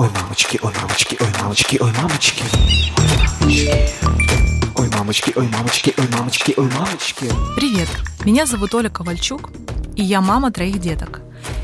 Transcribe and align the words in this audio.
Ой, 0.00 0.10
мамочки, 0.14 0.60
ой, 0.62 0.72
мамочки, 0.80 1.16
ой, 1.20 1.26
мамочки, 1.42 1.78
ой, 1.80 1.92
мамочки. 2.00 2.44
Ой, 4.76 4.88
мамочки, 4.96 5.32
ой, 5.34 5.48
мамочки, 5.48 5.94
ой, 5.98 6.08
мамочки, 6.12 6.54
ой, 6.56 6.70
мамочки. 6.70 7.26
Привет, 7.56 7.88
меня 8.24 8.46
зовут 8.46 8.72
Оля 8.76 8.90
Ковальчук, 8.90 9.50
и 9.96 10.04
я 10.04 10.20
мама 10.20 10.52
троих 10.52 10.78
деток. 10.78 11.20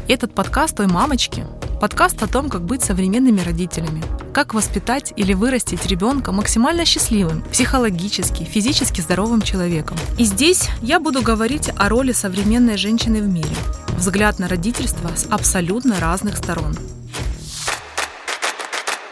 Этот 0.09 0.35
подкаст 0.35 0.81
«Ой, 0.81 0.89
мамочки»— 0.89 1.47
подкаст 1.81 2.25
о 2.25 2.27
том, 2.27 2.51
как 2.51 2.65
быть 2.65 2.83
современными 2.83 3.41
родителями, 3.41 4.03
как 4.33 4.53
воспитать 4.53 5.13
или 5.15 5.33
вырастить 5.33 5.87
ребенка 5.87 6.33
максимально 6.33 6.85
счастливым, 6.85 7.43
психологически, 7.53 8.43
физически 8.43 9.01
здоровым 9.01 9.43
человеком. 9.43 9.97
И 10.19 10.25
здесь 10.25 10.69
я 10.83 10.99
буду 10.99 11.23
говорить 11.23 11.71
о 11.77 11.89
роли 11.89 12.11
современной 12.11 12.79
женщины 12.79 13.23
в 13.23 13.29
мире, 13.29 13.55
взгляд 13.97 14.41
на 14.41 14.49
родительство 14.49 15.09
с 15.15 15.25
абсолютно 15.31 16.01
разных 16.01 16.37
сторон— 16.37 16.77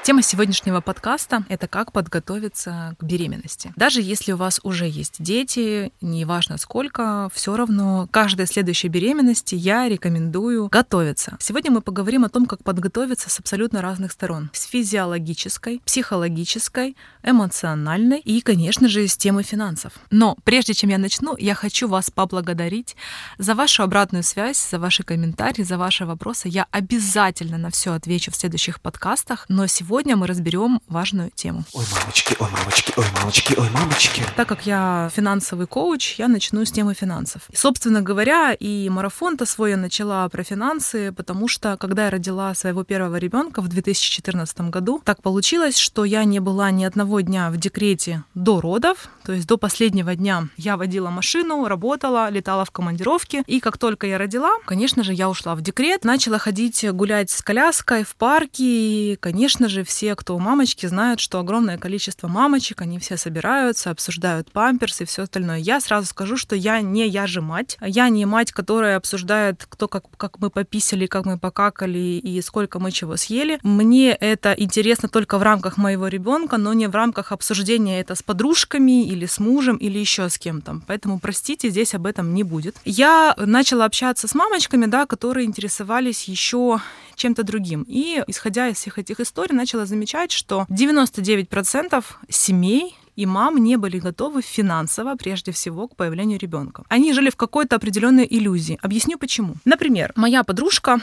Тема 0.05 0.21
сегодняшнего 0.21 0.81
подкаста– 0.81 1.45
это 1.49 1.69
как 1.69 1.93
подготовиться 1.93 2.97
к 2.99 3.05
беременности. 3.05 3.73
Даже 3.77 4.03
если 4.03 4.33
у 4.33 4.37
вас 4.37 4.59
уже 4.65 4.89
есть 4.89 5.23
дети, 5.23 5.93
неважно 6.01 6.59
сколько, 6.59 7.31
все 7.33 7.57
равно 7.57 8.09
каждой 8.11 8.49
следующей 8.49 8.89
беременности 8.89 9.55
я 9.55 9.89
рекомендую 9.89 10.67
готовиться. 10.67 11.37
Сегодня 11.39 11.71
мы 11.71 11.83
поговорим 11.83 12.25
о 12.25 12.29
том, 12.29 12.47
как 12.47 12.65
подготовиться 12.65 13.31
с 13.31 13.39
абсолютно 13.39 13.81
разных 13.81 14.11
сторон. 14.11 14.51
С 14.53 14.65
физиологической, 14.65 15.81
психологической, 15.85 16.97
эмоциональной 17.23 18.19
и, 18.19 18.41
конечно 18.41 18.89
же, 18.89 19.07
с 19.07 19.17
темы 19.17 19.45
финансов. 19.45 19.93
Но 20.11 20.37
прежде 20.43 20.75
чем 20.75 20.91
я 20.91 20.99
начну, 20.99 21.37
я 21.37 21.55
хочу 21.55 21.87
вас 21.87 22.11
поблагодарить 22.11 22.97
за 23.39 23.55
вашу 23.55 23.85
обратную 23.85 24.25
связь, 24.25 24.69
за 24.69 24.81
ваши 24.81 25.05
комментарии, 25.05 25.63
за 25.63 25.79
ваши 25.79 26.07
вопросы. 26.07 26.49
Я 26.49 26.67
обязательно 26.73 27.57
на 27.57 27.71
все 27.71 27.93
отвечу 27.93 28.33
в 28.33 28.37
следующих 28.37 28.81
подкастах, 28.81 29.47
но 29.49 29.69
сегодня 29.69 29.92
Сегодня 29.93 30.17
мы 30.17 30.27
разберем 30.27 30.81
важную 30.89 31.31
тему. 31.35 31.65
Ой, 31.75 31.85
мамочки, 31.93 32.35
ой, 32.41 32.49
мамочки, 32.51 32.95
ой, 32.97 33.05
мамочки, 33.15 33.55
ой, 33.59 33.69
мамочки. 33.69 34.23
Так 34.37 34.49
как 34.49 34.65
я 34.65 35.11
финансовый 35.15 35.67
коуч, 35.67 36.15
я 36.19 36.29
начну 36.29 36.65
с 36.65 36.73
темы 36.73 36.95
финансов. 36.95 37.43
И, 37.51 37.57
собственно 37.57 38.01
говоря, 38.01 38.55
и 38.55 38.89
марафон-то 38.89 39.45
свой 39.45 39.73
я 39.73 39.77
начала 39.77 40.27
про 40.31 40.45
финансы, 40.45 41.13
потому 41.13 41.47
что, 41.47 41.77
когда 41.77 42.07
я 42.07 42.11
родила 42.11 42.55
своего 42.55 42.85
первого 42.85 43.17
ребенка 43.17 43.61
в 43.61 43.69
2014 43.69 44.71
году, 44.71 45.03
так 45.05 45.21
получилось, 45.21 45.77
что 45.77 46.07
я 46.07 46.25
не 46.25 46.41
была 46.41 46.71
ни 46.71 46.85
одного 46.85 47.21
дня 47.21 47.51
в 47.51 47.59
декрете 47.59 48.25
до 48.35 48.63
родов, 48.63 49.11
то 49.25 49.33
есть 49.33 49.47
до 49.47 49.57
последнего 49.57 50.15
дня 50.15 50.49
я 50.57 50.77
водила 50.77 51.11
машину, 51.11 51.67
работала, 51.67 52.31
летала 52.31 52.65
в 52.65 52.71
командировке, 52.71 53.43
и 53.47 53.61
как 53.61 53.79
только 53.79 54.07
я 54.07 54.19
родила, 54.19 54.51
конечно 54.67 55.05
же, 55.05 55.13
я 55.13 55.29
ушла 55.29 55.55
в 55.55 55.63
декрет, 55.63 56.05
начала 56.05 56.39
ходить 56.39 56.85
гулять 56.93 57.31
с 57.31 57.43
коляской 57.43 58.05
в 58.05 58.15
парке, 58.17 58.63
и, 58.65 59.17
конечно 59.17 59.69
же, 59.69 59.85
все, 59.85 60.15
кто 60.15 60.37
у 60.37 60.39
мамочки, 60.39 60.87
знают, 60.87 61.21
что 61.21 61.39
огромное 61.39 61.79
количество 61.79 62.29
мамочек, 62.29 62.81
они 62.81 62.99
все 62.99 63.17
собираются, 63.17 63.91
обсуждают 63.91 64.51
памперсы 64.53 65.05
и 65.05 65.07
все 65.07 65.23
остальное. 65.23 65.59
Я 65.59 65.81
сразу 65.81 66.07
скажу, 66.07 66.37
что 66.37 66.57
я 66.57 66.81
не 66.81 67.07
я 67.07 67.27
же 67.27 67.41
мать. 67.41 67.77
Я 67.81 68.09
не 68.09 68.27
мать, 68.27 68.53
которая 68.53 68.97
обсуждает, 68.97 69.67
кто 69.69 69.89
как, 69.89 70.05
как 70.17 70.39
мы 70.39 70.51
пописали, 70.51 71.07
как 71.07 71.27
мы 71.27 71.39
покакали 71.39 71.99
и 71.99 72.41
сколько 72.43 72.79
мы 72.79 72.91
чего 72.91 73.17
съели. 73.17 73.59
Мне 73.63 74.11
это 74.11 74.55
интересно 74.57 75.09
только 75.09 75.39
в 75.39 75.43
рамках 75.43 75.77
моего 75.77 76.09
ребенка, 76.09 76.57
но 76.57 76.73
не 76.73 76.87
в 76.87 76.95
рамках 76.95 77.33
обсуждения 77.33 78.01
это 78.01 78.15
с 78.15 78.23
подружками 78.23 79.12
или 79.13 79.27
с 79.27 79.39
мужем 79.39 79.77
или 79.77 79.99
еще 79.99 80.29
с 80.29 80.39
кем-то. 80.39 80.81
Поэтому, 80.87 81.19
простите, 81.21 81.71
здесь 81.71 81.95
об 81.95 82.07
этом 82.07 82.35
не 82.35 82.43
будет. 82.43 82.77
Я 82.85 83.35
начала 83.37 83.85
общаться 83.85 84.29
с 84.29 84.35
мамочками, 84.35 84.87
да, 84.87 85.07
которые 85.07 85.47
интересовались 85.47 86.25
еще 86.25 86.81
чем-то 87.15 87.45
другим. 87.45 87.85
И, 87.87 88.23
исходя 88.27 88.69
из 88.69 88.77
всех 88.77 88.99
этих 88.99 89.21
историй, 89.21 89.55
начала 89.55 89.87
замечать, 89.87 90.33
что 90.33 90.67
99% 90.69 92.05
семей 92.29 92.97
и 93.17 93.27
мам 93.27 93.59
не 93.59 93.77
были 93.77 93.99
готовы 93.99 94.43
финансово, 94.43 95.15
прежде 95.17 95.53
всего, 95.53 95.89
к 95.89 95.97
появлению 95.97 96.39
ребенка. 96.39 96.85
Они 96.89 97.13
жили 97.13 97.31
в 97.31 97.37
какой-то 97.37 97.77
определенной 97.77 98.27
иллюзии. 98.29 98.79
Объясню 98.83 99.19
почему. 99.19 99.55
Например, 99.65 100.13
моя 100.17 100.45
подружка 100.45 101.01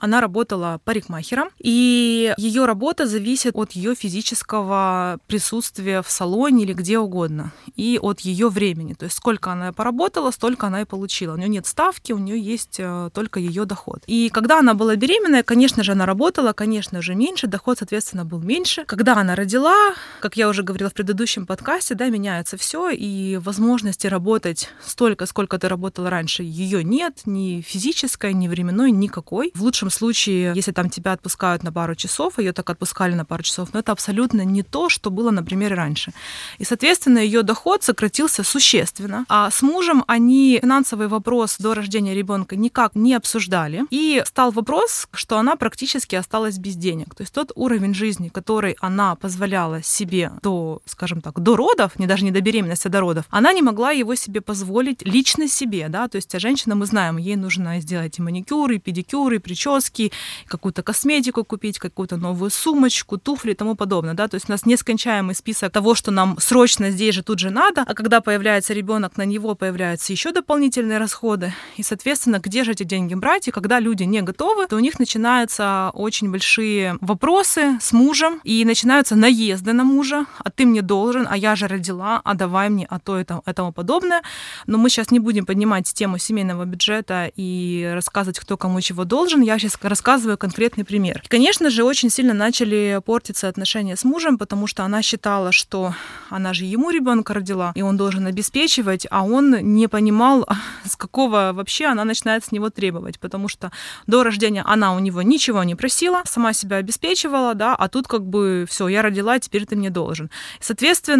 она 0.00 0.20
работала 0.20 0.80
парикмахером, 0.84 1.48
и 1.58 2.34
ее 2.36 2.66
работа 2.66 3.06
зависит 3.06 3.54
от 3.54 3.72
ее 3.72 3.94
физического 3.94 5.18
присутствия 5.26 6.02
в 6.02 6.10
салоне 6.10 6.64
или 6.64 6.72
где 6.72 6.98
угодно, 6.98 7.52
и 7.76 7.98
от 8.00 8.20
ее 8.20 8.48
времени. 8.48 8.94
То 8.94 9.04
есть 9.04 9.16
сколько 9.16 9.52
она 9.52 9.72
поработала, 9.72 10.30
столько 10.30 10.66
она 10.66 10.82
и 10.82 10.84
получила. 10.84 11.34
У 11.34 11.36
нее 11.36 11.48
нет 11.48 11.66
ставки, 11.66 12.12
у 12.12 12.18
нее 12.18 12.38
есть 12.38 12.76
э, 12.78 13.10
только 13.14 13.40
ее 13.40 13.64
доход. 13.64 14.02
И 14.06 14.28
когда 14.28 14.58
она 14.58 14.74
была 14.74 14.96
беременная, 14.96 15.42
конечно 15.42 15.82
же, 15.82 15.92
она 15.92 16.06
работала, 16.06 16.52
конечно 16.52 17.00
же, 17.00 17.14
меньше, 17.14 17.46
доход, 17.46 17.78
соответственно, 17.78 18.24
был 18.24 18.40
меньше. 18.40 18.84
Когда 18.84 19.16
она 19.16 19.34
родила, 19.34 19.94
как 20.20 20.36
я 20.36 20.48
уже 20.48 20.62
говорила 20.62 20.90
в 20.90 20.94
предыдущем 20.94 21.43
подкасте, 21.46 21.94
да, 21.94 22.08
меняется 22.08 22.56
все, 22.56 22.90
и 22.90 23.36
возможности 23.36 24.06
работать 24.06 24.70
столько, 24.84 25.26
сколько 25.26 25.58
ты 25.58 25.68
работала 25.68 26.10
раньше, 26.10 26.42
ее 26.42 26.84
нет, 26.84 27.22
ни 27.26 27.60
физической, 27.60 28.32
ни 28.32 28.48
временной, 28.48 28.90
никакой. 28.90 29.52
В 29.54 29.62
лучшем 29.62 29.90
случае, 29.90 30.52
если 30.54 30.72
там 30.72 30.90
тебя 30.90 31.12
отпускают 31.12 31.62
на 31.62 31.72
пару 31.72 31.94
часов, 31.94 32.38
ее 32.38 32.52
так 32.52 32.68
отпускали 32.70 33.14
на 33.14 33.24
пару 33.24 33.42
часов, 33.42 33.70
но 33.72 33.80
это 33.80 33.92
абсолютно 33.92 34.44
не 34.44 34.62
то, 34.62 34.88
что 34.88 35.10
было, 35.10 35.30
например, 35.30 35.74
раньше. 35.74 36.12
И, 36.58 36.64
соответственно, 36.64 37.18
ее 37.18 37.42
доход 37.42 37.82
сократился 37.82 38.42
существенно. 38.42 39.24
А 39.28 39.50
с 39.50 39.62
мужем 39.62 40.04
они 40.06 40.58
финансовый 40.60 41.08
вопрос 41.08 41.56
до 41.58 41.74
рождения 41.74 42.14
ребенка 42.14 42.56
никак 42.56 42.94
не 42.94 43.14
обсуждали. 43.14 43.84
И 43.90 44.22
стал 44.26 44.50
вопрос, 44.50 45.08
что 45.12 45.38
она 45.38 45.56
практически 45.56 46.16
осталась 46.16 46.58
без 46.58 46.76
денег. 46.76 47.14
То 47.14 47.22
есть 47.22 47.32
тот 47.32 47.52
уровень 47.54 47.94
жизни, 47.94 48.28
который 48.28 48.76
она 48.80 49.14
позволяла 49.14 49.82
себе 49.82 50.32
до, 50.42 50.80
скажем 50.86 51.20
так, 51.20 51.33
до 51.40 51.56
родов, 51.56 51.98
не 51.98 52.06
даже 52.06 52.24
не 52.24 52.30
до 52.30 52.40
беременности, 52.40 52.88
а 52.88 52.90
до 52.90 53.00
родов, 53.00 53.24
она 53.30 53.52
не 53.52 53.62
могла 53.62 53.90
его 53.90 54.14
себе 54.14 54.40
позволить 54.40 55.02
лично 55.06 55.48
себе, 55.48 55.88
да, 55.88 56.08
то 56.08 56.16
есть 56.16 56.34
а 56.34 56.40
женщина, 56.40 56.74
мы 56.74 56.86
знаем, 56.86 57.16
ей 57.16 57.36
нужно 57.36 57.80
сделать 57.80 58.18
и 58.18 58.22
маникюр, 58.22 58.70
и 58.72 58.78
педикюр, 58.78 59.32
и 59.32 59.38
прически, 59.38 60.12
какую-то 60.46 60.82
косметику 60.82 61.44
купить, 61.44 61.78
какую-то 61.78 62.16
новую 62.16 62.50
сумочку, 62.50 63.18
туфли 63.18 63.52
и 63.52 63.54
тому 63.54 63.74
подобное, 63.74 64.14
да, 64.14 64.28
то 64.28 64.36
есть 64.36 64.48
у 64.48 64.52
нас 64.52 64.66
нескончаемый 64.66 65.34
список 65.34 65.72
того, 65.72 65.94
что 65.94 66.10
нам 66.10 66.36
срочно 66.40 66.90
здесь 66.90 67.14
же 67.14 67.22
тут 67.22 67.38
же 67.38 67.50
надо, 67.50 67.84
а 67.86 67.94
когда 67.94 68.20
появляется 68.20 68.74
ребенок, 68.74 69.16
на 69.16 69.24
него 69.24 69.54
появляются 69.54 70.12
еще 70.12 70.32
дополнительные 70.32 70.98
расходы, 70.98 71.52
и, 71.76 71.82
соответственно, 71.82 72.38
где 72.38 72.64
же 72.64 72.72
эти 72.72 72.82
деньги 72.82 73.14
брать, 73.14 73.48
и 73.48 73.50
когда 73.50 73.80
люди 73.80 74.04
не 74.04 74.22
готовы, 74.22 74.66
то 74.66 74.76
у 74.76 74.80
них 74.80 74.98
начинаются 74.98 75.90
очень 75.94 76.30
большие 76.30 76.96
вопросы 77.00 77.78
с 77.80 77.92
мужем, 77.92 78.40
и 78.44 78.64
начинаются 78.64 79.16
наезды 79.16 79.72
на 79.72 79.84
мужа, 79.84 80.26
а 80.38 80.50
ты 80.50 80.66
мне 80.66 80.82
должен, 80.82 81.23
а 81.30 81.36
я 81.36 81.56
же 81.56 81.66
родила, 81.66 82.20
а 82.24 82.34
давай 82.34 82.68
мне, 82.68 82.86
а 82.90 82.98
то 82.98 83.18
и 83.18 83.24
тому 83.24 83.72
подобное. 83.72 84.22
Но 84.66 84.78
мы 84.78 84.90
сейчас 84.90 85.10
не 85.10 85.20
будем 85.20 85.46
поднимать 85.46 85.92
тему 85.92 86.18
семейного 86.18 86.64
бюджета 86.64 87.30
и 87.36 87.90
рассказывать, 87.94 88.38
кто 88.38 88.56
кому 88.56 88.80
чего 88.80 89.04
должен. 89.04 89.40
Я 89.40 89.58
сейчас 89.58 89.78
рассказываю 89.82 90.38
конкретный 90.38 90.84
пример. 90.84 91.22
И, 91.24 91.28
конечно 91.28 91.70
же, 91.70 91.84
очень 91.84 92.10
сильно 92.10 92.34
начали 92.34 93.00
портиться 93.04 93.48
отношения 93.48 93.96
с 93.96 94.04
мужем, 94.04 94.38
потому 94.38 94.66
что 94.66 94.84
она 94.84 95.02
считала, 95.02 95.52
что 95.52 95.94
она 96.30 96.54
же 96.54 96.64
ему 96.64 96.90
ребенка 96.90 97.34
родила, 97.34 97.72
и 97.74 97.82
он 97.82 97.96
должен 97.96 98.26
обеспечивать, 98.26 99.06
а 99.10 99.24
он 99.24 99.74
не 99.74 99.88
понимал, 99.88 100.46
с 100.84 100.96
какого 100.96 101.52
вообще 101.54 101.86
она 101.86 102.04
начинает 102.04 102.44
с 102.44 102.52
него 102.52 102.70
требовать, 102.70 103.18
потому 103.20 103.48
что 103.48 103.70
до 104.06 104.22
рождения 104.24 104.62
она 104.66 104.94
у 104.94 104.98
него 104.98 105.22
ничего 105.22 105.64
не 105.64 105.74
просила, 105.74 106.22
сама 106.24 106.52
себя 106.52 106.76
обеспечивала, 106.76 107.54
да, 107.54 107.74
а 107.74 107.88
тут 107.88 108.08
как 108.08 108.26
бы 108.26 108.66
все, 108.68 108.88
я 108.88 109.02
родила, 109.02 109.38
теперь 109.38 109.66
ты 109.66 109.76
мне 109.76 109.90
должен. 109.90 110.30
Соответственно, 110.60 111.13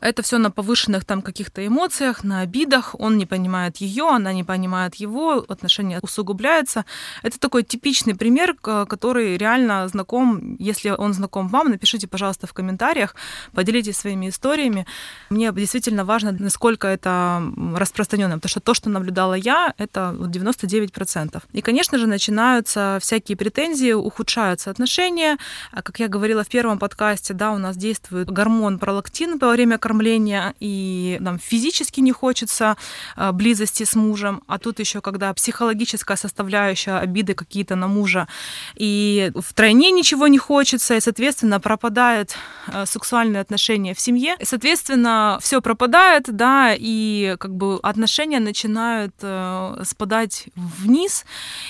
это 0.00 0.22
все 0.22 0.38
на 0.38 0.50
повышенных 0.50 1.04
там 1.04 1.22
каких-то 1.22 1.66
эмоциях, 1.66 2.24
на 2.24 2.40
обидах, 2.40 2.94
он 2.98 3.18
не 3.18 3.26
понимает 3.26 3.78
ее, 3.78 4.08
она 4.08 4.32
не 4.32 4.44
понимает 4.44 4.94
его, 4.96 5.44
отношения 5.48 5.98
усугубляются. 6.02 6.84
Это 7.22 7.38
такой 7.38 7.62
типичный 7.62 8.14
пример, 8.14 8.54
который 8.54 9.36
реально 9.36 9.88
знаком, 9.88 10.56
если 10.58 10.90
он 10.90 11.12
знаком 11.14 11.48
вам, 11.48 11.70
напишите, 11.70 12.06
пожалуйста, 12.06 12.46
в 12.46 12.52
комментариях, 12.52 13.14
поделитесь 13.52 13.96
своими 13.96 14.28
историями. 14.28 14.86
Мне 15.30 15.52
действительно 15.52 16.04
важно, 16.04 16.32
насколько 16.38 16.86
это 16.86 17.42
распространено, 17.74 18.36
потому 18.36 18.50
что 18.50 18.60
то, 18.60 18.74
что 18.74 18.90
наблюдала 18.90 19.34
я, 19.34 19.74
это 19.78 20.14
99%. 20.18 21.42
И, 21.52 21.60
конечно 21.60 21.98
же, 21.98 22.06
начинаются 22.06 22.98
всякие 23.00 23.36
претензии, 23.36 23.92
ухудшаются 23.92 24.70
отношения. 24.70 25.38
А 25.72 25.82
Как 25.82 25.98
я 25.98 26.08
говорила 26.08 26.44
в 26.44 26.48
первом 26.48 26.78
подкасте, 26.78 27.34
да, 27.34 27.50
у 27.52 27.58
нас 27.58 27.76
действует 27.76 28.30
гормон 28.30 28.78
пролактин, 28.78 29.38
во 29.46 29.52
время 29.52 29.78
кормления, 29.78 30.54
и 30.60 31.16
нам 31.20 31.38
физически 31.38 32.00
не 32.00 32.12
хочется 32.12 32.76
э, 33.16 33.32
близости 33.32 33.84
с 33.84 33.94
мужем, 33.94 34.42
а 34.46 34.58
тут 34.58 34.80
еще 34.80 35.00
когда 35.00 35.32
психологическая 35.34 36.16
составляющая 36.16 36.98
обиды 36.98 37.34
какие-то 37.34 37.76
на 37.76 37.88
мужа, 37.88 38.28
и 38.76 39.32
втройне 39.36 39.90
ничего 39.90 40.28
не 40.28 40.38
хочется, 40.38 40.94
и, 40.96 41.00
соответственно, 41.00 41.60
пропадают 41.60 42.36
э, 42.68 42.86
сексуальные 42.86 43.40
отношения 43.40 43.94
в 43.94 44.00
семье, 44.00 44.36
и, 44.38 44.44
соответственно, 44.44 45.38
все 45.40 45.60
пропадает, 45.60 46.24
да, 46.28 46.74
и 46.76 47.36
как 47.38 47.54
бы 47.54 47.78
отношения 47.82 48.40
начинают 48.40 49.14
э, 49.22 49.82
спадать 49.84 50.46
вниз, 50.56 51.24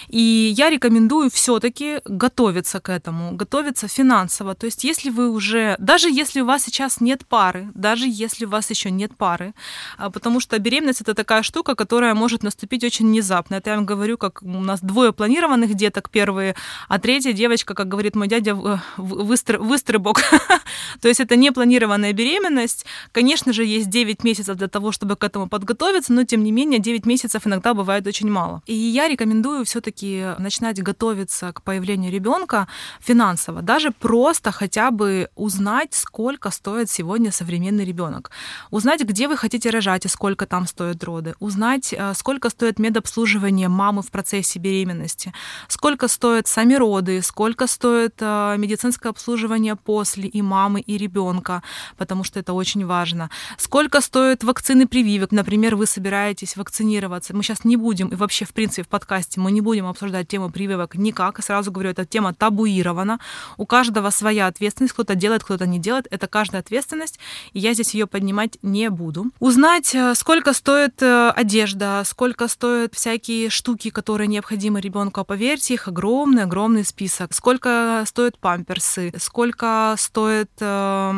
и 0.08 0.52
я 0.56 0.70
рекомендую 0.70 1.30
все-таки 1.30 2.00
готовиться 2.04 2.80
к 2.80 2.88
этому, 2.88 3.32
готовиться 3.32 3.88
финансово. 3.88 4.54
То 4.54 4.66
есть, 4.66 4.84
если 4.84 5.10
вы 5.10 5.30
уже, 5.30 5.76
даже 5.78 6.08
если 6.08 6.40
у 6.40 6.46
вас 6.46 6.64
сейчас 6.64 7.00
нет 7.00 7.26
пары, 7.26 7.59
даже 7.74 8.06
если 8.08 8.44
у 8.44 8.48
вас 8.48 8.70
еще 8.70 8.90
нет 8.90 9.16
пары, 9.16 9.54
а, 9.98 10.10
потому 10.10 10.40
что 10.40 10.58
беременность 10.58 11.00
это 11.00 11.14
такая 11.14 11.42
штука, 11.42 11.74
которая 11.74 12.14
может 12.14 12.42
наступить 12.42 12.84
очень 12.84 13.06
внезапно. 13.06 13.56
Это 13.56 13.70
я 13.70 13.76
вам 13.76 13.86
говорю, 13.86 14.18
как 14.18 14.42
у 14.42 14.60
нас 14.60 14.80
двое 14.80 15.12
планированных 15.12 15.74
деток 15.74 16.10
первые, 16.10 16.54
а 16.88 16.98
третья 16.98 17.32
девочка, 17.32 17.74
как 17.74 17.88
говорит 17.88 18.16
мой 18.16 18.28
дядя, 18.28 18.54
выстр... 18.96 19.58
выстрыбок. 19.58 20.22
То 21.00 21.08
есть 21.08 21.20
это 21.20 21.36
не 21.36 21.50
планированная 21.52 22.12
беременность. 22.12 22.86
Конечно 23.12 23.52
же, 23.52 23.64
есть 23.64 23.88
9 23.90 24.24
месяцев 24.24 24.56
для 24.56 24.68
того, 24.68 24.92
чтобы 24.92 25.16
к 25.16 25.24
этому 25.24 25.48
подготовиться, 25.48 26.12
но 26.12 26.24
тем 26.24 26.44
не 26.44 26.52
менее 26.52 26.80
9 26.80 27.06
месяцев 27.06 27.46
иногда 27.46 27.74
бывает 27.74 28.06
очень 28.06 28.30
мало. 28.30 28.62
И 28.66 28.74
я 28.74 29.08
рекомендую 29.08 29.64
все-таки 29.64 30.34
начинать 30.38 30.82
готовиться 30.82 31.52
к 31.52 31.62
появлению 31.62 32.12
ребенка 32.12 32.68
финансово, 33.00 33.62
даже 33.62 33.90
просто 33.90 34.50
хотя 34.52 34.90
бы 34.90 35.28
узнать, 35.34 35.94
сколько 35.94 36.50
стоит 36.50 36.90
сегодня 36.90 37.30
современный 37.50 37.84
ребенок, 37.84 38.30
узнать, 38.70 39.02
где 39.02 39.26
вы 39.26 39.36
хотите 39.36 39.70
рожать 39.70 40.04
и 40.04 40.08
сколько 40.08 40.46
там 40.46 40.66
стоят 40.66 41.02
роды, 41.02 41.34
узнать, 41.40 41.92
э, 41.92 42.14
сколько 42.14 42.48
стоит 42.48 42.78
медобслуживание 42.78 43.68
мамы 43.68 44.02
в 44.02 44.10
процессе 44.10 44.60
беременности, 44.60 45.32
сколько 45.68 46.08
стоят 46.08 46.46
сами 46.46 46.74
роды, 46.74 47.22
сколько 47.22 47.66
стоит 47.66 48.14
э, 48.20 48.54
медицинское 48.56 49.08
обслуживание 49.08 49.74
после 49.74 50.28
и 50.28 50.42
мамы, 50.42 50.80
и 50.80 50.96
ребенка, 50.96 51.62
потому 51.96 52.24
что 52.24 52.38
это 52.38 52.52
очень 52.52 52.86
важно, 52.86 53.30
сколько 53.58 54.00
стоят 54.00 54.44
вакцины 54.44 54.86
прививок, 54.86 55.32
например, 55.32 55.74
вы 55.74 55.86
собираетесь 55.86 56.56
вакцинироваться, 56.56 57.34
мы 57.34 57.42
сейчас 57.42 57.64
не 57.64 57.76
будем 57.76 58.08
и 58.08 58.14
вообще 58.14 58.44
в 58.44 58.52
принципе 58.52 58.82
в 58.84 58.88
подкасте 58.88 59.40
мы 59.40 59.50
не 59.50 59.60
будем 59.60 59.86
обсуждать 59.86 60.28
тему 60.28 60.50
прививок 60.50 60.94
никак. 60.94 61.38
И 61.38 61.42
сразу 61.42 61.72
говорю, 61.72 61.90
эта 61.90 62.04
тема 62.04 62.32
табуирована. 62.32 63.18
У 63.56 63.66
каждого 63.66 64.10
своя 64.10 64.46
ответственность. 64.46 64.94
Кто-то 64.94 65.14
делает, 65.14 65.42
кто-то 65.42 65.66
не 65.66 65.78
делает. 65.78 66.06
Это 66.10 66.28
каждая 66.28 66.62
ответственность. 66.62 67.18
И 67.52 67.60
я 67.60 67.74
здесь 67.74 67.94
ее 67.94 68.06
поднимать 68.06 68.58
не 68.62 68.90
буду. 68.90 69.26
Узнать, 69.38 69.94
э, 69.94 70.14
сколько 70.14 70.52
стоит 70.52 71.02
э, 71.02 71.30
одежда, 71.30 72.02
сколько 72.04 72.48
стоят 72.48 72.94
всякие 72.94 73.50
штуки, 73.50 73.90
которые 73.90 74.28
необходимы 74.28 74.80
ребенку. 74.80 75.20
А 75.20 75.24
поверьте, 75.24 75.74
их 75.74 75.88
огромный-огромный 75.88 76.84
список. 76.84 77.34
Сколько 77.34 78.04
стоят 78.06 78.38
памперсы, 78.38 79.12
сколько 79.18 79.94
стоит, 79.98 80.50
э, 80.60 81.12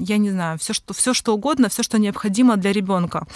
я 0.00 0.18
не 0.18 0.30
знаю, 0.30 0.58
все 0.58 0.72
что, 0.72 0.94
все 0.94 1.14
что 1.14 1.34
угодно, 1.34 1.68
все, 1.68 1.82
что 1.82 1.98
необходимо 1.98 2.56
для 2.56 2.72
ребенка. 2.72 3.26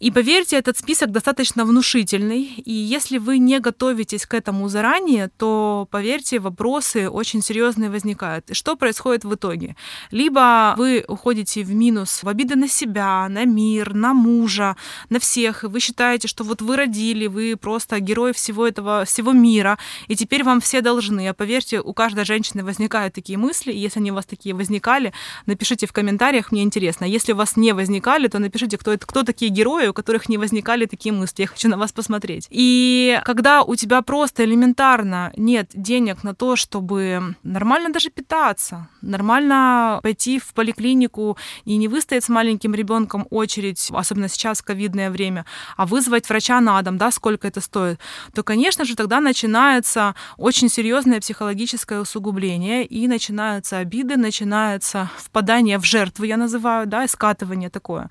И 0.00 0.12
поверьте, 0.12 0.56
этот 0.56 0.78
список 0.78 1.10
достаточно 1.10 1.64
внушительный, 1.64 2.42
и 2.42 2.72
если 2.72 3.18
вы 3.18 3.38
не 3.38 3.58
готовитесь 3.58 4.26
к 4.26 4.34
этому 4.34 4.68
заранее, 4.68 5.28
то, 5.36 5.88
поверьте, 5.90 6.38
вопросы 6.38 7.10
очень 7.10 7.42
серьезные 7.42 7.90
возникают. 7.90 8.50
И 8.50 8.54
что 8.54 8.76
происходит 8.76 9.24
в 9.24 9.34
итоге? 9.34 9.74
Либо 10.12 10.74
вы 10.78 11.04
уходите 11.08 11.64
в 11.64 11.74
минус, 11.74 12.22
в 12.22 12.28
обиды 12.28 12.54
на 12.54 12.68
себя, 12.68 13.28
на 13.28 13.44
мир, 13.44 13.92
на 13.92 14.14
мужа, 14.14 14.76
на 15.10 15.18
всех, 15.18 15.64
и 15.64 15.66
вы 15.66 15.80
считаете, 15.80 16.28
что 16.28 16.44
вот 16.44 16.62
вы 16.62 16.76
родили, 16.76 17.26
вы 17.26 17.56
просто 17.56 17.98
герой 17.98 18.32
всего 18.32 18.68
этого, 18.68 19.04
всего 19.04 19.32
мира, 19.32 19.78
и 20.06 20.14
теперь 20.14 20.44
вам 20.44 20.60
все 20.60 20.80
должны. 20.80 21.26
А 21.28 21.34
поверьте, 21.34 21.80
у 21.80 21.92
каждой 21.92 22.24
женщины 22.24 22.62
возникают 22.62 23.14
такие 23.14 23.36
мысли, 23.36 23.72
и 23.72 23.78
если 23.78 23.98
они 23.98 24.12
у 24.12 24.14
вас 24.14 24.26
такие 24.26 24.54
возникали, 24.54 25.12
напишите 25.46 25.88
в 25.88 25.92
комментариях, 25.92 26.52
мне 26.52 26.62
интересно. 26.62 27.04
Если 27.04 27.32
у 27.32 27.36
вас 27.36 27.56
не 27.56 27.72
возникали, 27.72 28.28
то 28.28 28.38
напишите, 28.38 28.78
кто, 28.78 28.92
это, 28.92 29.04
кто 29.04 29.24
такие 29.24 29.50
герои, 29.50 29.87
у 29.90 29.94
которых 29.94 30.28
не 30.28 30.38
возникали 30.38 30.86
такие 30.86 31.12
мысли. 31.12 31.42
Я 31.42 31.48
хочу 31.48 31.68
на 31.68 31.76
вас 31.76 31.92
посмотреть. 31.92 32.46
И 32.50 33.20
когда 33.24 33.62
у 33.62 33.74
тебя 33.74 34.02
просто 34.02 34.44
элементарно 34.44 35.32
нет 35.36 35.70
денег 35.74 36.24
на 36.24 36.34
то, 36.34 36.56
чтобы 36.56 37.36
нормально 37.42 37.90
даже 37.90 38.10
питаться, 38.10 38.88
нормально 39.02 40.00
пойти 40.02 40.38
в 40.38 40.54
поликлинику 40.54 41.36
и 41.64 41.76
не 41.76 41.88
выстоять 41.88 42.24
с 42.24 42.28
маленьким 42.28 42.74
ребенком 42.74 43.26
очередь, 43.30 43.88
особенно 43.92 44.28
сейчас 44.28 44.60
в 44.60 44.64
ковидное 44.64 45.10
время, 45.10 45.44
а 45.76 45.86
вызвать 45.86 46.28
врача 46.28 46.60
на 46.60 46.80
дом, 46.82 46.98
да, 46.98 47.10
сколько 47.10 47.48
это 47.48 47.60
стоит, 47.60 48.00
то, 48.34 48.42
конечно 48.42 48.84
же, 48.84 48.96
тогда 48.96 49.20
начинается 49.20 50.14
очень 50.36 50.68
серьезное 50.68 51.20
психологическое 51.20 52.00
усугубление, 52.00 52.84
и 52.84 53.08
начинаются 53.08 53.78
обиды, 53.78 54.16
начинается 54.16 55.10
впадание 55.16 55.78
в 55.78 55.84
жертву, 55.84 56.24
я 56.24 56.36
называю, 56.36 56.86
да, 56.86 57.04
и 57.04 57.08
скатывание 57.08 57.70
такое. 57.70 58.10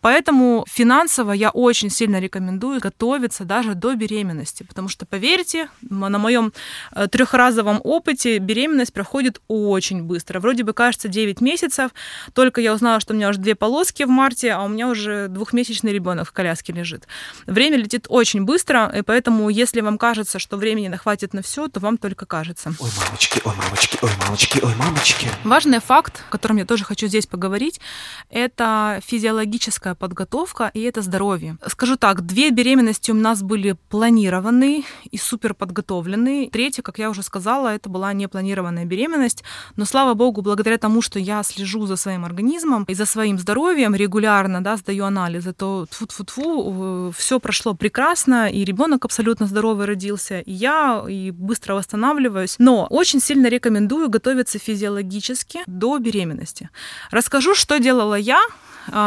Поэтому 0.00 0.64
финансово 1.14 1.32
я 1.32 1.50
очень 1.50 1.90
сильно 1.90 2.20
рекомендую 2.20 2.80
готовиться 2.80 3.44
даже 3.44 3.74
до 3.74 3.94
беременности, 3.94 4.64
потому 4.64 4.88
что, 4.88 5.06
поверьте, 5.06 5.68
на 5.82 6.18
моем 6.18 6.52
э, 6.92 7.06
трехразовом 7.06 7.80
опыте 7.84 8.38
беременность 8.38 8.92
проходит 8.92 9.40
очень 9.48 10.02
быстро. 10.02 10.40
Вроде 10.40 10.64
бы 10.64 10.72
кажется 10.72 11.08
9 11.08 11.40
месяцев, 11.40 11.90
только 12.32 12.60
я 12.60 12.74
узнала, 12.74 13.00
что 13.00 13.12
у 13.14 13.16
меня 13.16 13.28
уже 13.28 13.38
две 13.38 13.54
полоски 13.54 14.04
в 14.04 14.08
марте, 14.08 14.52
а 14.52 14.64
у 14.64 14.68
меня 14.68 14.88
уже 14.88 15.28
двухмесячный 15.28 15.92
ребенок 15.92 16.26
в 16.26 16.32
коляске 16.32 16.72
лежит. 16.72 17.06
Время 17.46 17.76
летит 17.76 18.06
очень 18.08 18.44
быстро, 18.44 18.92
и 18.98 19.02
поэтому, 19.02 19.50
если 19.50 19.82
вам 19.82 19.98
кажется, 19.98 20.38
что 20.38 20.56
времени 20.56 20.96
хватит 20.96 21.34
на 21.34 21.42
все, 21.42 21.68
то 21.68 21.80
вам 21.80 21.96
только 21.96 22.26
кажется. 22.26 22.74
Ой, 22.80 22.90
мамочки, 22.98 23.40
ой, 23.44 23.54
мамочки, 23.56 23.98
ой, 24.02 24.10
мамочки, 24.20 24.60
ой, 24.62 24.74
мамочки. 24.74 25.28
Важный 25.44 25.80
факт, 25.80 26.24
о 26.28 26.32
котором 26.32 26.56
я 26.56 26.64
тоже 26.64 26.84
хочу 26.84 27.06
здесь 27.06 27.26
поговорить, 27.26 27.80
это 28.30 29.00
физиологическая 29.06 29.94
подготовка 29.94 30.70
и 30.74 30.82
это 30.82 31.03
здоровье. 31.04 31.56
Скажу 31.66 31.96
так, 31.96 32.26
две 32.26 32.50
беременности 32.50 33.10
у 33.10 33.14
нас 33.14 33.42
были 33.42 33.76
планированы 33.88 34.84
и 35.10 35.16
супер 35.16 35.54
подготовлены. 35.54 36.48
Третья, 36.52 36.82
как 36.82 36.98
я 36.98 37.10
уже 37.10 37.22
сказала, 37.22 37.68
это 37.68 37.88
была 37.88 38.12
непланированная 38.12 38.84
беременность. 38.84 39.44
Но 39.76 39.84
слава 39.84 40.14
богу, 40.14 40.42
благодаря 40.42 40.78
тому, 40.78 41.02
что 41.02 41.18
я 41.18 41.42
слежу 41.42 41.86
за 41.86 41.96
своим 41.96 42.24
организмом 42.24 42.84
и 42.84 42.94
за 42.94 43.06
своим 43.06 43.38
здоровьем 43.38 43.94
регулярно, 43.94 44.62
да, 44.62 44.76
сдаю 44.76 45.04
анализы, 45.04 45.52
то 45.52 45.86
тфу-тфу-тфу, 45.90 47.12
все 47.16 47.38
прошло 47.40 47.74
прекрасно, 47.74 48.48
и 48.50 48.64
ребенок 48.64 49.04
абсолютно 49.04 49.46
здоровый 49.46 49.86
родился, 49.86 50.40
и 50.40 50.52
я 50.52 51.04
и 51.08 51.30
быстро 51.30 51.74
восстанавливаюсь. 51.74 52.56
Но 52.58 52.86
очень 52.90 53.20
сильно 53.20 53.48
рекомендую 53.48 54.08
готовиться 54.08 54.58
физиологически 54.58 55.60
до 55.66 55.98
беременности. 55.98 56.70
Расскажу, 57.10 57.54
что 57.54 57.78
делала 57.78 58.14
я, 58.14 58.40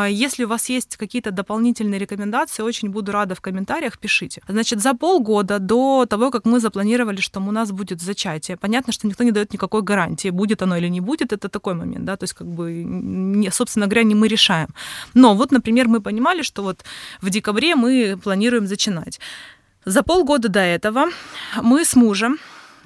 если 0.09 0.45
у 0.45 0.47
вас 0.47 0.69
есть 0.69 0.97
какие-то 0.97 1.31
дополнительные 1.31 1.99
рекомендации, 1.99 2.63
очень 2.63 2.89
буду 2.89 3.11
рада 3.11 3.35
в 3.35 3.41
комментариях, 3.41 3.97
пишите. 3.99 4.41
Значит, 4.47 4.81
за 4.81 4.93
полгода 4.93 5.59
до 5.59 6.05
того, 6.05 6.31
как 6.31 6.45
мы 6.45 6.59
запланировали, 6.59 7.21
что 7.21 7.39
у 7.39 7.51
нас 7.51 7.71
будет 7.71 8.01
зачатие, 8.01 8.57
понятно, 8.57 8.93
что 8.93 9.07
никто 9.07 9.23
не 9.23 9.31
дает 9.31 9.53
никакой 9.53 9.81
гарантии, 9.81 10.29
будет 10.31 10.61
оно 10.61 10.77
или 10.77 10.89
не 10.89 11.01
будет, 11.01 11.33
это 11.33 11.49
такой 11.49 11.73
момент, 11.73 12.05
да, 12.05 12.17
то 12.17 12.23
есть 12.23 12.33
как 12.33 12.47
бы, 12.47 12.83
не, 12.83 13.51
собственно 13.51 13.87
говоря, 13.87 14.03
не 14.03 14.15
мы 14.15 14.27
решаем. 14.27 14.69
Но 15.13 15.35
вот, 15.35 15.51
например, 15.51 15.87
мы 15.87 16.01
понимали, 16.01 16.41
что 16.41 16.63
вот 16.63 16.83
в 17.21 17.29
декабре 17.29 17.75
мы 17.75 18.17
планируем 18.23 18.67
зачинать. 18.67 19.19
За 19.85 20.03
полгода 20.03 20.49
до 20.49 20.59
этого 20.59 21.05
мы 21.61 21.85
с 21.85 21.95
мужем 21.95 22.39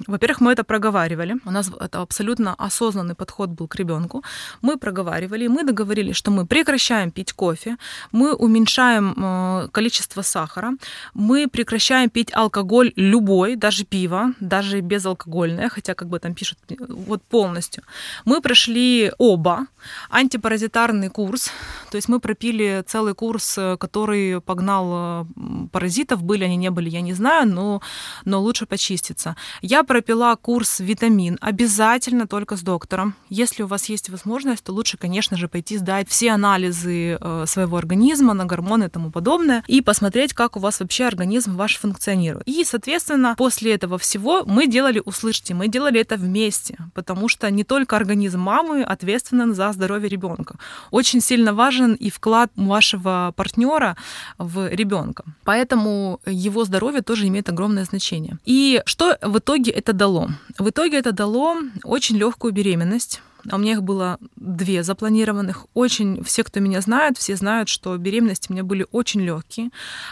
во-первых, 0.06 0.40
мы 0.40 0.52
это 0.52 0.64
проговаривали. 0.64 1.36
У 1.44 1.50
нас 1.50 1.70
это 1.80 2.00
абсолютно 2.02 2.54
осознанный 2.58 3.14
подход 3.14 3.50
был 3.50 3.68
к 3.68 3.76
ребенку. 3.76 4.22
Мы 4.62 4.76
проговаривали, 4.76 5.48
мы 5.48 5.64
договорились, 5.64 6.16
что 6.16 6.30
мы 6.30 6.46
прекращаем 6.46 7.10
пить 7.10 7.32
кофе, 7.32 7.76
мы 8.12 8.34
уменьшаем 8.34 9.14
э, 9.16 9.68
количество 9.72 10.22
сахара, 10.22 10.72
мы 11.14 11.48
прекращаем 11.48 12.10
пить 12.10 12.30
алкоголь 12.34 12.92
любой, 12.96 13.56
даже 13.56 13.84
пиво, 13.84 14.32
даже 14.40 14.80
безалкогольное, 14.80 15.68
хотя 15.68 15.94
как 15.94 16.08
бы 16.08 16.18
там 16.18 16.34
пишут 16.34 16.58
вот 16.88 17.22
полностью. 17.22 17.82
Мы 18.24 18.40
прошли 18.40 19.12
оба 19.18 19.66
антипаразитарный 20.10 21.08
курс, 21.08 21.50
то 21.90 21.96
есть 21.96 22.08
мы 22.08 22.20
пропили 22.20 22.82
целый 22.86 23.14
курс, 23.14 23.58
э, 23.58 23.76
который 23.76 24.40
погнал 24.40 24.86
э, 24.92 25.24
паразитов, 25.72 26.22
были 26.22 26.44
они, 26.44 26.56
не 26.56 26.70
были, 26.70 26.90
я 26.90 27.00
не 27.00 27.14
знаю, 27.14 27.48
но, 27.48 27.80
но 28.24 28.40
лучше 28.40 28.66
почиститься. 28.66 29.36
Я 29.62 29.82
пропила 29.92 30.34
курс 30.36 30.80
витамин, 30.80 31.36
обязательно 31.42 32.26
только 32.26 32.56
с 32.56 32.62
доктором. 32.62 33.14
Если 33.28 33.62
у 33.62 33.66
вас 33.66 33.90
есть 33.90 34.08
возможность, 34.08 34.64
то 34.64 34.72
лучше, 34.72 34.96
конечно 34.96 35.36
же, 35.36 35.48
пойти 35.48 35.76
сдать 35.76 36.08
все 36.08 36.30
анализы 36.30 37.18
э, 37.20 37.44
своего 37.46 37.76
организма 37.76 38.32
на 38.32 38.46
гормоны 38.46 38.84
и 38.84 38.88
тому 38.88 39.10
подобное, 39.10 39.62
и 39.66 39.82
посмотреть, 39.82 40.32
как 40.32 40.56
у 40.56 40.60
вас 40.60 40.80
вообще 40.80 41.04
организм 41.04 41.56
ваш 41.56 41.76
функционирует. 41.76 42.48
И, 42.48 42.64
соответственно, 42.64 43.34
после 43.36 43.74
этого 43.74 43.98
всего 43.98 44.44
мы 44.46 44.66
делали, 44.66 45.02
услышьте, 45.04 45.52
мы 45.52 45.68
делали 45.68 46.00
это 46.00 46.16
вместе, 46.16 46.78
потому 46.94 47.28
что 47.28 47.50
не 47.50 47.62
только 47.62 47.94
организм 47.94 48.40
мамы 48.40 48.82
ответственен 48.82 49.54
за 49.54 49.72
здоровье 49.72 50.08
ребенка. 50.08 50.54
Очень 50.90 51.20
сильно 51.20 51.52
важен 51.52 51.92
и 51.92 52.08
вклад 52.08 52.50
вашего 52.56 53.34
партнера 53.36 53.98
в 54.38 54.70
ребенка. 54.72 55.24
Поэтому 55.44 56.18
его 56.24 56.64
здоровье 56.64 57.02
тоже 57.02 57.28
имеет 57.28 57.50
огромное 57.50 57.84
значение. 57.84 58.38
И 58.46 58.80
что 58.86 59.18
в 59.20 59.36
итоге 59.36 59.71
это 59.72 59.92
дало? 59.92 60.30
В 60.58 60.70
итоге 60.70 60.98
это 60.98 61.12
дало 61.12 61.56
очень 61.82 62.16
легкую 62.16 62.52
беременность 62.52 63.20
а 63.50 63.56
у 63.56 63.58
меня 63.58 63.72
их 63.72 63.82
было 63.82 64.18
две 64.36 64.82
запланированных. 64.82 65.66
Очень 65.74 66.22
все, 66.24 66.44
кто 66.44 66.60
меня 66.60 66.80
знает, 66.80 67.18
все 67.18 67.36
знают, 67.36 67.68
что 67.68 67.96
беременности 67.96 68.46
у 68.50 68.52
меня 68.52 68.64
были 68.64 68.86
очень 68.92 69.20
легкие. 69.20 69.70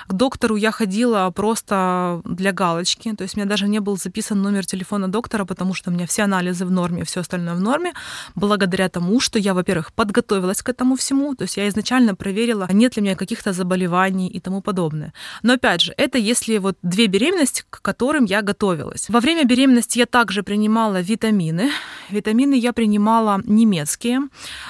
К 0.09 0.13
доктору 0.13 0.57
я 0.57 0.71
ходила 0.71 1.31
просто 1.31 2.23
для 2.25 2.53
галочки, 2.53 3.15
то 3.15 3.23
есть 3.23 3.37
у 3.37 3.41
меня 3.41 3.49
даже 3.49 3.69
не 3.69 3.81
был 3.81 3.97
записан 3.97 4.43
номер 4.43 4.67
телефона 4.67 5.09
доктора, 5.09 5.45
потому 5.45 5.75
что 5.75 5.91
у 5.91 5.93
меня 5.93 6.07
все 6.07 6.23
анализы 6.23 6.65
в 6.65 6.71
норме, 6.71 7.05
все 7.05 7.21
остальное 7.21 7.55
в 7.55 7.61
норме, 7.61 7.93
благодаря 8.35 8.89
тому, 8.89 9.21
что 9.21 9.39
я, 9.39 9.55
во-первых, 9.55 9.93
подготовилась 9.93 10.63
к 10.63 10.69
этому 10.69 10.97
всему, 10.97 11.35
то 11.35 11.43
есть 11.43 11.57
я 11.57 11.69
изначально 11.69 12.15
проверила, 12.15 12.69
нет 12.73 12.97
ли 12.97 13.03
у 13.03 13.05
меня 13.05 13.17
каких-то 13.17 13.53
заболеваний 13.53 14.29
и 14.29 14.41
тому 14.41 14.61
подобное. 14.61 15.13
Но 15.43 15.55
опять 15.55 15.81
же, 15.81 15.95
это 15.97 16.19
если 16.19 16.59
вот 16.59 16.77
две 16.83 17.07
беременности, 17.07 17.65
к 17.71 17.83
которым 17.83 18.25
я 18.25 18.43
готовилась. 18.43 19.09
Во 19.09 19.21
время 19.21 19.45
беременности 19.45 19.99
я 19.99 20.07
также 20.07 20.43
принимала 20.43 21.01
витамины. 21.01 21.71
Витамины 22.11 22.55
я 22.55 22.73
принимала 22.73 23.20
узнала 23.21 23.41
немецкие, 23.45 24.21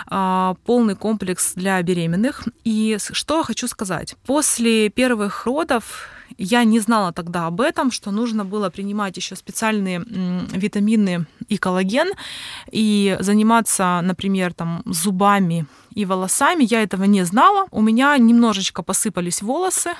а, 0.06 0.54
полный 0.64 0.96
комплекс 0.96 1.52
для 1.54 1.80
беременных. 1.82 2.44
И 2.64 2.96
что 2.98 3.42
хочу 3.42 3.68
сказать. 3.68 4.16
После 4.26 4.88
первых 4.88 5.46
родов 5.46 6.08
я 6.42 6.64
не 6.64 6.80
знала 6.80 7.12
тогда 7.12 7.46
об 7.46 7.60
этом, 7.60 7.90
что 7.90 8.10
нужно 8.10 8.44
было 8.46 8.70
принимать 8.70 9.16
еще 9.16 9.36
специальные 9.36 10.00
витамины 10.54 11.26
и 11.48 11.58
коллаген 11.58 12.08
и 12.72 13.16
заниматься, 13.20 14.00
например, 14.02 14.54
там 14.54 14.82
зубами 14.86 15.66
и 15.94 16.06
волосами. 16.06 16.64
Я 16.64 16.82
этого 16.82 17.04
не 17.04 17.24
знала. 17.24 17.66
У 17.70 17.82
меня 17.82 18.16
немножечко 18.16 18.82
посыпались 18.82 19.42
волосы 19.42 19.90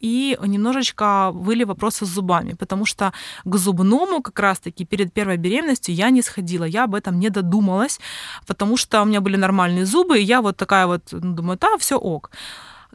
и 0.00 0.36
немножечко 0.42 1.30
были 1.32 1.64
вопросы 1.64 2.04
с 2.04 2.08
зубами, 2.08 2.52
потому 2.52 2.84
что 2.84 3.12
к 3.44 3.56
зубному 3.56 4.20
как 4.20 4.38
раз-таки 4.38 4.84
перед 4.84 5.14
первой 5.14 5.38
беременностью 5.38 5.94
я 5.94 6.10
не 6.10 6.20
сходила. 6.20 6.64
Я 6.64 6.84
об 6.84 6.94
этом 6.94 7.18
не 7.18 7.30
додумалась, 7.30 8.00
потому 8.46 8.76
что 8.76 9.00
у 9.02 9.06
меня 9.06 9.22
были 9.22 9.36
нормальные 9.36 9.86
зубы, 9.86 10.18
и 10.18 10.24
я 10.24 10.42
вот 10.42 10.58
такая 10.58 10.86
вот 10.86 11.02
ну, 11.12 11.34
думаю, 11.34 11.58
да, 11.58 11.78
все 11.78 11.96
ок. 11.96 12.30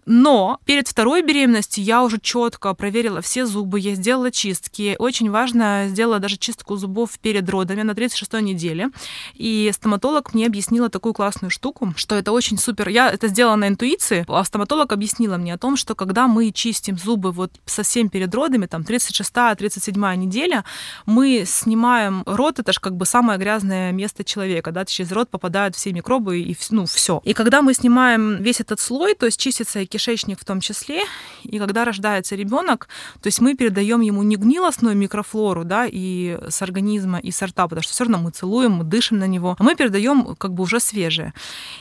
Но 0.05 0.59
перед 0.65 0.87
второй 0.87 1.21
беременностью 1.21 1.83
я 1.83 2.03
уже 2.03 2.19
четко 2.19 2.73
проверила 2.73 3.21
все 3.21 3.45
зубы, 3.45 3.79
я 3.79 3.95
сделала 3.95 4.31
чистки. 4.31 4.95
Очень 4.99 5.29
важно, 5.29 5.85
сделала 5.89 6.19
даже 6.19 6.37
чистку 6.37 6.75
зубов 6.75 7.19
перед 7.19 7.49
родами 7.49 7.83
на 7.83 7.93
36 7.93 8.33
неделе. 8.41 8.89
И 9.35 9.71
стоматолог 9.73 10.33
мне 10.33 10.47
объяснила 10.47 10.89
такую 10.89 11.13
классную 11.13 11.51
штуку, 11.51 11.93
что 11.95 12.15
это 12.15 12.31
очень 12.31 12.57
супер. 12.57 12.89
Я 12.89 13.09
это 13.09 13.27
сделала 13.27 13.55
на 13.55 13.67
интуиции, 13.67 14.25
а 14.27 14.43
стоматолог 14.43 14.91
объяснила 14.91 15.37
мне 15.37 15.53
о 15.53 15.57
том, 15.57 15.77
что 15.77 15.95
когда 15.95 16.27
мы 16.27 16.51
чистим 16.51 16.97
зубы 16.97 17.31
вот 17.31 17.51
совсем 17.65 18.09
перед 18.09 18.33
родами, 18.33 18.65
там 18.65 18.81
36-37 18.81 20.15
неделя, 20.15 20.65
мы 21.05 21.43
снимаем 21.45 22.23
рот, 22.25 22.59
это 22.59 22.73
же 22.73 22.79
как 22.79 22.95
бы 22.95 23.05
самое 23.05 23.37
грязное 23.37 23.91
место 23.91 24.23
человека, 24.23 24.71
да, 24.71 24.85
через 24.85 25.11
рот 25.11 25.29
попадают 25.29 25.75
все 25.75 25.91
микробы 25.93 26.39
и 26.39 26.57
ну, 26.69 26.85
все. 26.85 27.21
И 27.23 27.33
когда 27.33 27.61
мы 27.61 27.73
снимаем 27.73 28.41
весь 28.41 28.61
этот 28.61 28.79
слой, 28.79 29.15
то 29.15 29.25
есть 29.25 29.39
чистится 29.39 29.85
кишечник 29.91 30.39
в 30.39 30.45
том 30.45 30.61
числе. 30.61 31.01
И 31.43 31.59
когда 31.59 31.85
рождается 31.85 32.35
ребенок, 32.35 32.87
то 33.21 33.27
есть 33.27 33.41
мы 33.41 33.55
передаем 33.55 34.01
ему 34.01 34.23
не 34.23 34.35
гнилостную 34.35 34.95
микрофлору, 34.95 35.63
да, 35.63 35.85
и 35.85 36.39
с 36.49 36.61
организма, 36.61 37.19
и 37.19 37.31
с 37.31 37.41
рта, 37.45 37.67
потому 37.67 37.83
что 37.83 37.93
все 37.93 38.03
равно 38.03 38.17
мы 38.17 38.31
целуем, 38.31 38.71
мы 38.71 38.83
дышим 38.83 39.19
на 39.19 39.27
него, 39.27 39.55
а 39.59 39.63
мы 39.63 39.75
передаем 39.75 40.35
как 40.35 40.53
бы 40.53 40.63
уже 40.63 40.79
свежее. 40.79 41.33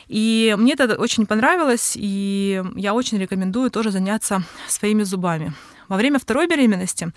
И 0.09 0.55
мне 0.59 0.75
это 0.75 0.97
очень 0.97 1.27
понравилось, 1.27 1.95
и 1.97 2.63
я 2.77 2.95
очень 2.95 3.19
рекомендую 3.19 3.71
тоже 3.71 3.91
заняться 3.91 4.43
своими 4.69 5.05
зубами. 5.05 5.55
Во 5.91 5.97
время 5.97 6.21
второй 6.21 6.47
беременности 6.47 7.13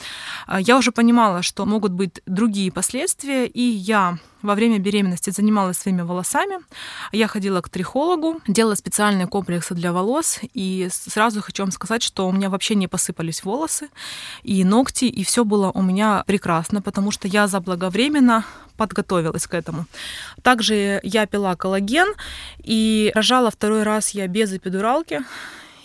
а, 0.47 0.59
я 0.59 0.77
уже 0.77 0.91
понимала, 0.91 1.43
что 1.43 1.63
могут 1.65 1.91
быть 1.91 2.21
другие 2.25 2.71
последствия, 2.71 3.45
и 3.45 3.61
я 3.61 4.17
во 4.41 4.55
время 4.55 4.79
беременности 4.79 5.29
занималась 5.29 5.77
своими 5.77 6.01
волосами. 6.01 6.57
Я 7.11 7.27
ходила 7.27 7.61
к 7.61 7.69
трихологу, 7.69 8.41
делала 8.47 8.73
специальные 8.73 9.27
комплексы 9.27 9.75
для 9.75 9.93
волос, 9.93 10.39
и 10.55 10.89
сразу 10.91 11.43
хочу 11.43 11.61
вам 11.61 11.71
сказать, 11.71 12.01
что 12.01 12.27
у 12.27 12.31
меня 12.31 12.49
вообще 12.49 12.73
не 12.73 12.87
посыпались 12.87 13.43
волосы 13.43 13.89
и 14.41 14.63
ногти, 14.63 15.05
и 15.05 15.23
все 15.23 15.45
было 15.45 15.69
у 15.71 15.83
меня 15.83 16.23
прекрасно, 16.25 16.81
потому 16.81 17.11
что 17.11 17.27
я 17.27 17.47
заблаговременно 17.47 18.43
подготовилась 18.75 19.45
к 19.45 19.53
этому. 19.53 19.85
Также 20.41 20.99
я 21.03 21.27
пила 21.27 21.55
коллаген, 21.55 22.07
и 22.63 23.11
рожала 23.13 23.51
второй 23.51 23.83
раз 23.83 24.09
я 24.15 24.27
без 24.27 24.51
эпидуралки. 24.51 25.21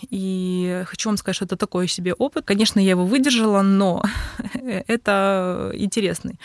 И 0.09 0.83
хочу 0.85 1.09
вам 1.09 1.17
сказать, 1.17 1.35
что 1.35 1.45
это 1.45 1.57
такой 1.57 1.87
себе 1.87 2.13
опыт. 2.13 2.45
Конечно, 2.45 2.79
я 2.79 2.91
его 2.91 3.05
выдержала, 3.05 3.61
но 3.61 4.03
это 4.87 5.71
интересный 5.73 6.39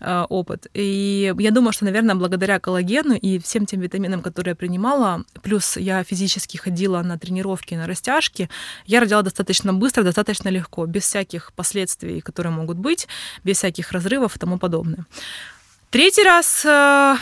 э, 0.00 0.24
опыт. 0.28 0.66
И 0.74 1.32
я 1.38 1.50
думаю, 1.50 1.72
что, 1.72 1.84
наверное, 1.84 2.14
благодаря 2.14 2.58
коллагену 2.58 3.14
и 3.14 3.38
всем 3.38 3.66
тем 3.66 3.80
витаминам, 3.80 4.22
которые 4.22 4.52
я 4.52 4.56
принимала, 4.56 5.24
плюс 5.42 5.76
я 5.76 6.02
физически 6.04 6.56
ходила 6.56 7.02
на 7.02 7.18
тренировки, 7.18 7.74
на 7.74 7.86
растяжки, 7.86 8.48
я 8.86 9.00
родила 9.00 9.22
достаточно 9.22 9.72
быстро, 9.72 10.02
достаточно 10.02 10.48
легко, 10.48 10.86
без 10.86 11.02
всяких 11.04 11.52
последствий, 11.52 12.20
которые 12.20 12.52
могут 12.52 12.78
быть, 12.78 13.08
без 13.44 13.58
всяких 13.58 13.92
разрывов 13.92 14.36
и 14.36 14.38
тому 14.38 14.58
подобное. 14.58 15.06
Третий 15.90 16.22
раз 16.22 16.64
э, 16.66 17.16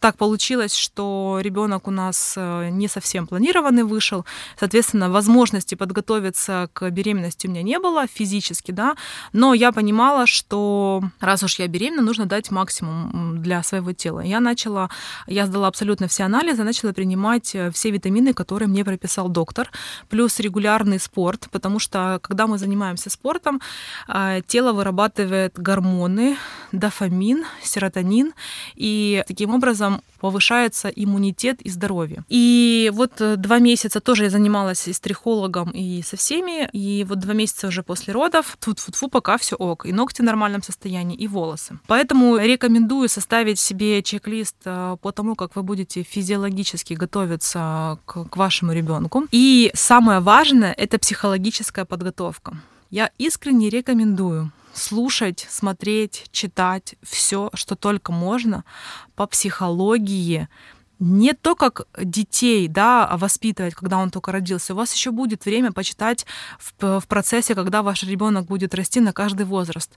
так 0.00 0.16
получилось, 0.16 0.74
что 0.74 1.38
ребенок 1.40 1.88
у 1.88 1.90
нас 1.90 2.34
э, 2.36 2.68
не 2.70 2.88
совсем 2.88 3.26
планированный 3.26 3.82
вышел. 3.82 4.24
Соответственно, 4.58 5.10
возможности 5.10 5.74
подготовиться 5.74 6.68
к 6.72 6.90
беременности 6.90 7.46
у 7.46 7.50
меня 7.50 7.62
не 7.62 7.78
было 7.78 8.06
физически, 8.06 8.72
да, 8.72 8.96
но 9.32 9.54
я 9.54 9.72
понимала, 9.72 10.26
что 10.26 11.02
раз 11.20 11.42
уж 11.42 11.58
я 11.58 11.68
беременна, 11.68 12.02
нужно 12.02 12.26
дать 12.26 12.50
максимум 12.50 13.42
для 13.42 13.62
своего 13.62 13.92
тела. 13.92 14.20
Я 14.20 14.40
начала, 14.40 14.90
я 15.26 15.46
сдала 15.46 15.68
абсолютно 15.68 16.08
все 16.08 16.24
анализы, 16.24 16.62
начала 16.62 16.92
принимать 16.92 17.54
э, 17.54 17.70
все 17.70 17.90
витамины, 17.90 18.34
которые 18.34 18.68
мне 18.68 18.84
прописал 18.84 19.28
доктор, 19.28 19.70
плюс 20.08 20.40
регулярный 20.40 20.98
спорт, 20.98 21.48
потому 21.50 21.78
что 21.78 22.18
когда 22.22 22.46
мы 22.46 22.58
занимаемся 22.58 23.10
спортом, 23.10 23.60
э, 24.08 24.42
тело 24.46 24.72
вырабатывает 24.72 25.58
гормоны, 25.58 26.36
дофамин, 26.72 27.44
серотонин, 27.62 28.32
и 28.74 29.24
таким 29.26 29.54
образом 29.54 29.85
образом 29.86 30.02
повышается 30.18 30.88
иммунитет 30.88 31.60
и 31.60 31.70
здоровье. 31.70 32.24
И 32.28 32.90
вот 32.94 33.20
э, 33.20 33.36
два 33.36 33.58
месяца 33.58 34.00
тоже 34.00 34.24
я 34.24 34.30
занималась 34.30 34.88
и 34.88 34.92
с 34.92 35.00
трихологом, 35.00 35.70
и 35.70 36.02
со 36.02 36.16
всеми. 36.16 36.68
И 36.72 37.04
вот 37.04 37.18
два 37.18 37.34
месяца 37.34 37.68
уже 37.68 37.82
после 37.82 38.14
родов, 38.14 38.56
тут 38.58 38.78
фу 38.78 38.92
фу 38.92 39.08
пока 39.08 39.36
все 39.36 39.56
ок. 39.56 39.86
И 39.86 39.92
ногти 39.92 40.22
в 40.22 40.24
нормальном 40.24 40.62
состоянии, 40.62 41.16
и 41.16 41.28
волосы. 41.28 41.78
Поэтому 41.86 42.38
рекомендую 42.38 43.08
составить 43.08 43.58
себе 43.58 44.02
чек-лист 44.02 44.56
э, 44.64 44.96
по 45.00 45.12
тому, 45.12 45.34
как 45.34 45.56
вы 45.56 45.62
будете 45.62 46.02
физиологически 46.02 46.94
готовиться 46.94 47.98
к, 48.06 48.24
к 48.24 48.36
вашему 48.36 48.72
ребенку. 48.72 49.24
И 49.32 49.70
самое 49.74 50.20
важное— 50.20 50.72
это 50.78 50.98
психологическая 50.98 51.84
подготовка. 51.84 52.56
Я 52.90 53.10
искренне 53.18 53.68
рекомендую 53.68 54.50
слушать, 54.76 55.46
смотреть, 55.48 56.26
читать 56.30 56.94
все, 57.02 57.50
что 57.54 57.76
только 57.76 58.12
можно 58.12 58.64
по 59.14 59.26
психологии, 59.26 60.48
не 60.98 61.34
то, 61.34 61.54
как 61.54 61.86
детей 61.98 62.68
да, 62.68 63.10
воспитывать, 63.16 63.74
когда 63.74 63.98
он 63.98 64.10
только 64.10 64.32
родился. 64.32 64.72
У 64.72 64.76
вас 64.76 64.94
еще 64.94 65.10
будет 65.10 65.44
время 65.44 65.72
почитать 65.72 66.26
в, 66.58 67.00
в 67.00 67.06
процессе, 67.06 67.54
когда 67.54 67.82
ваш 67.82 68.02
ребенок 68.02 68.46
будет 68.46 68.74
расти 68.74 69.00
на 69.00 69.12
каждый 69.12 69.44
возраст 69.44 69.92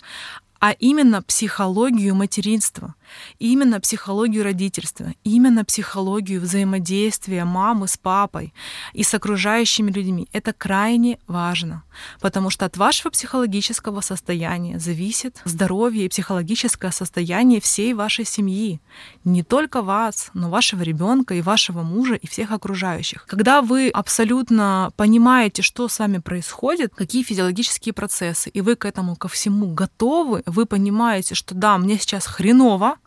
а 0.59 0.71
именно 0.71 1.21
психологию 1.21 2.15
материнства, 2.15 2.95
именно 3.39 3.79
психологию 3.79 4.43
родительства, 4.43 5.13
именно 5.23 5.63
психологию 5.63 6.41
взаимодействия 6.41 7.45
мамы 7.45 7.87
с 7.87 7.97
папой 7.97 8.53
и 8.93 9.03
с 9.03 9.13
окружающими 9.13 9.91
людьми. 9.91 10.27
Это 10.33 10.53
крайне 10.53 11.17
важно, 11.27 11.83
потому 12.19 12.49
что 12.49 12.65
от 12.65 12.77
вашего 12.77 13.09
психологического 13.11 14.01
состояния 14.01 14.79
зависит 14.79 15.41
здоровье 15.45 16.05
и 16.05 16.09
психологическое 16.09 16.91
состояние 16.91 17.61
всей 17.61 17.93
вашей 17.93 18.25
семьи. 18.25 18.81
Не 19.23 19.43
только 19.43 19.81
вас, 19.81 20.29
но 20.33 20.49
вашего 20.49 20.83
ребенка 20.83 21.35
и 21.35 21.41
вашего 21.41 21.83
мужа 21.83 22.15
и 22.15 22.27
всех 22.27 22.51
окружающих. 22.51 23.25
Когда 23.27 23.61
вы 23.61 23.89
абсолютно 23.89 24.91
понимаете, 24.97 25.61
что 25.61 25.87
с 25.87 25.99
вами 25.99 26.17
происходит, 26.17 26.93
какие 26.95 27.23
физиологические 27.23 27.93
процессы, 27.93 28.49
и 28.49 28.61
вы 28.61 28.75
к 28.75 28.85
этому 28.85 29.15
ко 29.15 29.27
всему 29.27 29.73
готовы, 29.73 30.43
вы 30.49 30.65
понимаете, 30.65 31.35
что 31.35 31.55
да, 31.55 31.77
мне 31.77 31.97
сейчас 31.97 32.25
хреново, 32.25 32.97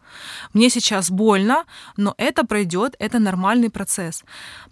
мне 0.52 0.70
сейчас 0.70 1.10
больно, 1.10 1.64
но 1.96 2.14
это 2.18 2.44
пройдет, 2.44 2.94
это 2.98 3.18
нормальный 3.18 3.70
процесс. 3.70 4.24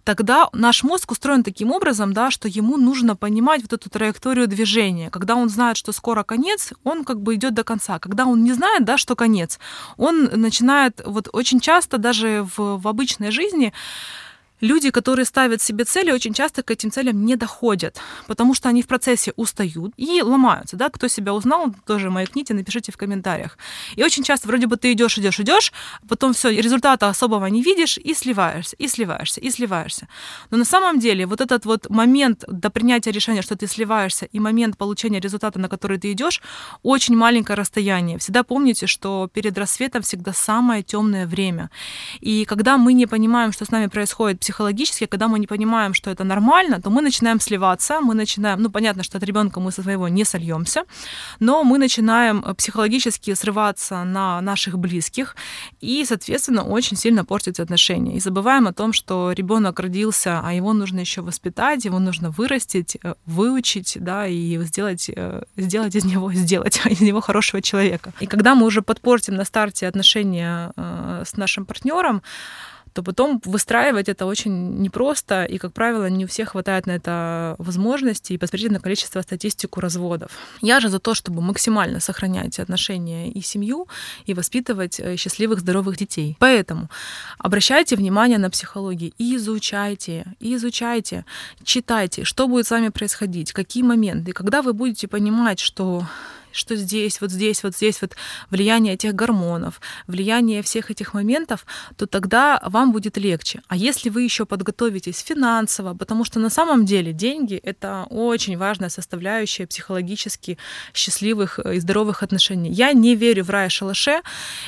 Тогда 0.04 0.48
наш 0.52 0.82
мозг 0.82 1.10
устроен 1.10 1.42
таким 1.42 1.70
образом, 1.72 2.12
да, 2.12 2.30
что 2.30 2.48
ему 2.48 2.76
нужно 2.76 3.16
понимать 3.16 3.62
вот 3.62 3.72
эту 3.72 3.90
траекторию 3.90 4.46
движения. 4.46 5.10
Когда 5.10 5.36
он 5.36 5.48
знает, 5.48 5.76
что 5.76 5.92
скоро 5.92 6.22
конец, 6.22 6.72
он 6.84 7.04
как 7.04 7.20
бы 7.20 7.34
идет 7.34 7.54
до 7.54 7.64
конца. 7.64 7.98
Когда 7.98 8.26
он 8.26 8.44
не 8.44 8.52
знает, 8.52 8.84
да, 8.84 8.98
что 8.98 9.16
конец, 9.16 9.58
он 9.96 10.24
начинает 10.24 11.00
вот 11.04 11.28
очень 11.32 11.60
часто 11.60 11.98
даже 11.98 12.46
в, 12.56 12.78
в 12.78 12.88
обычной 12.88 13.30
жизни 13.30 13.72
Люди, 14.60 14.90
которые 14.90 15.24
ставят 15.24 15.62
себе 15.62 15.84
цели, 15.84 16.12
очень 16.12 16.34
часто 16.34 16.62
к 16.62 16.70
этим 16.70 16.90
целям 16.90 17.24
не 17.24 17.36
доходят, 17.36 17.98
потому 18.26 18.54
что 18.54 18.68
они 18.68 18.82
в 18.82 18.86
процессе 18.86 19.32
устают 19.36 19.92
и 19.96 20.22
ломаются. 20.22 20.76
Да? 20.76 20.88
Кто 20.90 21.08
себя 21.08 21.32
узнал, 21.32 21.74
тоже 21.86 22.10
маякните, 22.10 22.54
напишите 22.54 22.92
в 22.92 22.96
комментариях. 22.96 23.58
И 23.96 24.04
очень 24.04 24.22
часто 24.22 24.48
вроде 24.48 24.66
бы 24.66 24.76
ты 24.76 24.92
идешь, 24.92 25.18
идешь, 25.18 25.40
идешь, 25.40 25.72
потом 26.08 26.32
все, 26.32 26.50
результата 26.50 27.08
особого 27.08 27.46
не 27.46 27.62
видишь 27.62 27.98
и 27.98 28.14
сливаешься, 28.14 28.76
и 28.76 28.88
сливаешься, 28.88 29.40
и 29.40 29.50
сливаешься. 29.50 30.08
Но 30.50 30.58
на 30.58 30.64
самом 30.64 30.98
деле 30.98 31.26
вот 31.26 31.40
этот 31.40 31.64
вот 31.64 31.88
момент 31.88 32.44
до 32.46 32.70
принятия 32.70 33.12
решения, 33.12 33.42
что 33.42 33.56
ты 33.56 33.66
сливаешься, 33.66 34.26
и 34.26 34.40
момент 34.40 34.76
получения 34.76 35.20
результата, 35.20 35.58
на 35.58 35.68
который 35.68 35.98
ты 35.98 36.12
идешь, 36.12 36.42
очень 36.82 37.16
маленькое 37.16 37.56
расстояние. 37.56 38.18
Всегда 38.18 38.42
помните, 38.42 38.86
что 38.86 39.28
перед 39.32 39.56
рассветом 39.56 40.02
всегда 40.02 40.32
самое 40.32 40.82
темное 40.82 41.26
время. 41.26 41.70
И 42.20 42.44
когда 42.44 42.76
мы 42.76 42.92
не 42.92 43.06
понимаем, 43.06 43.52
что 43.52 43.64
с 43.64 43.70
нами 43.70 43.86
происходит 43.86 44.40
психологически, 44.50 45.06
когда 45.06 45.28
мы 45.28 45.38
не 45.38 45.46
понимаем, 45.46 45.94
что 45.94 46.10
это 46.10 46.24
нормально, 46.24 46.80
то 46.80 46.90
мы 46.90 47.02
начинаем 47.02 47.38
сливаться, 47.38 48.00
мы 48.00 48.14
начинаем, 48.14 48.60
ну 48.60 48.70
понятно, 48.70 49.04
что 49.04 49.18
от 49.18 49.24
ребенка 49.24 49.60
мы 49.60 49.70
со 49.70 49.82
своего 49.82 50.08
не 50.08 50.24
сольемся, 50.24 50.82
но 51.38 51.62
мы 51.62 51.78
начинаем 51.78 52.42
э, 52.44 52.54
психологически 52.54 53.34
срываться 53.34 54.04
на 54.04 54.40
наших 54.40 54.76
близких 54.76 55.36
и, 55.80 56.04
соответственно, 56.04 56.64
очень 56.64 56.96
сильно 56.96 57.24
портить 57.24 57.60
отношения. 57.60 58.16
И 58.16 58.20
забываем 58.20 58.66
о 58.66 58.72
том, 58.72 58.92
что 58.92 59.30
ребенок 59.32 59.78
родился, 59.78 60.40
а 60.44 60.52
его 60.52 60.72
нужно 60.72 61.00
еще 61.00 61.20
воспитать, 61.22 61.84
его 61.84 62.00
нужно 62.00 62.30
вырастить, 62.30 62.96
э, 63.04 63.14
выучить, 63.26 63.98
да, 64.00 64.26
и 64.26 64.58
сделать, 64.64 65.10
э, 65.16 65.42
сделать 65.56 65.94
из 65.94 66.04
него, 66.04 66.32
сделать 66.34 66.80
из 66.86 67.00
него 67.00 67.20
хорошего 67.20 67.62
человека. 67.62 68.12
И 68.20 68.26
когда 68.26 68.54
мы 68.56 68.66
уже 68.66 68.82
подпортим 68.82 69.36
на 69.36 69.44
старте 69.44 69.86
отношения 69.86 70.72
с 71.24 71.36
нашим 71.36 71.66
партнером, 71.66 72.22
то 72.92 73.02
потом 73.02 73.40
выстраивать 73.44 74.08
это 74.08 74.26
очень 74.26 74.80
непросто, 74.80 75.44
и, 75.44 75.58
как 75.58 75.72
правило, 75.72 76.08
не 76.10 76.24
у 76.24 76.28
всех 76.28 76.50
хватает 76.50 76.86
на 76.86 76.92
это 76.92 77.54
возможности, 77.58 78.32
и 78.32 78.38
посмотрите 78.38 78.72
на 78.72 78.80
количество 78.80 79.22
статистику 79.22 79.80
разводов. 79.80 80.30
Я 80.60 80.80
же 80.80 80.88
за 80.88 80.98
то, 80.98 81.14
чтобы 81.14 81.40
максимально 81.40 82.00
сохранять 82.00 82.58
отношения 82.58 83.30
и 83.30 83.40
семью, 83.40 83.86
и 84.26 84.34
воспитывать 84.34 85.00
э, 85.00 85.16
счастливых, 85.16 85.60
здоровых 85.60 85.96
детей. 85.96 86.36
Поэтому 86.38 86.88
обращайте 87.38 87.96
внимание 87.96 88.38
на 88.38 88.50
психологию 88.50 89.12
и 89.18 89.36
изучайте, 89.36 90.24
и 90.40 90.54
изучайте, 90.54 91.24
читайте, 91.64 92.24
что 92.24 92.48
будет 92.48 92.66
с 92.66 92.70
вами 92.70 92.88
происходить, 92.88 93.52
какие 93.52 93.82
моменты. 93.82 94.32
Когда 94.32 94.62
вы 94.62 94.72
будете 94.72 95.08
понимать, 95.08 95.60
что 95.60 96.04
что 96.52 96.76
здесь, 96.76 97.20
вот 97.20 97.30
здесь, 97.30 97.62
вот 97.62 97.74
здесь 97.74 98.00
вот 98.02 98.16
влияние 98.50 98.94
этих 98.94 99.14
гормонов, 99.14 99.80
влияние 100.06 100.62
всех 100.62 100.90
этих 100.90 101.14
моментов, 101.14 101.66
то 101.96 102.06
тогда 102.06 102.60
вам 102.64 102.92
будет 102.92 103.16
легче. 103.16 103.62
А 103.68 103.76
если 103.76 104.08
вы 104.10 104.22
еще 104.22 104.46
подготовитесь 104.46 105.18
финансово, 105.20 105.94
потому 105.94 106.24
что 106.24 106.38
на 106.38 106.50
самом 106.50 106.84
деле 106.84 107.12
деньги— 107.12 107.54
это 107.62 108.06
очень 108.10 108.56
важная 108.56 108.88
составляющая 108.88 109.66
психологически 109.66 110.58
счастливых 110.94 111.58
и 111.58 111.80
здоровых 111.80 112.22
отношений. 112.22 112.70
Я 112.70 112.92
не 112.92 113.14
верю 113.16 113.44
в 113.44 113.50
рай 113.50 113.70
шалаше, 113.70 114.22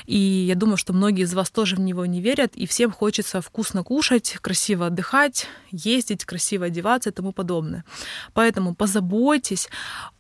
и 0.07 0.17
я 0.17 0.55
думаю, 0.55 0.77
что 0.77 0.93
многие 0.93 1.23
из 1.23 1.35
вас 1.35 1.51
тоже 1.51 1.77
в 1.77 1.81
него 1.81 2.07
не 2.07 2.21
верят, 2.21 2.53
и 2.55 2.67
всем 2.67 2.93
хочется 2.93 3.41
вкусно 3.41 3.83
кушать, 3.83 4.37
красиво 4.41 4.87
отдыхать, 4.87 5.47
ездить, 5.71 6.25
красиво 6.25 6.67
одеваться 6.67 7.11
и 7.11 7.13
тому 7.13 7.33
подобное. 7.33 7.85
Поэтому 8.35 8.75
позаботьтесь 8.75 9.69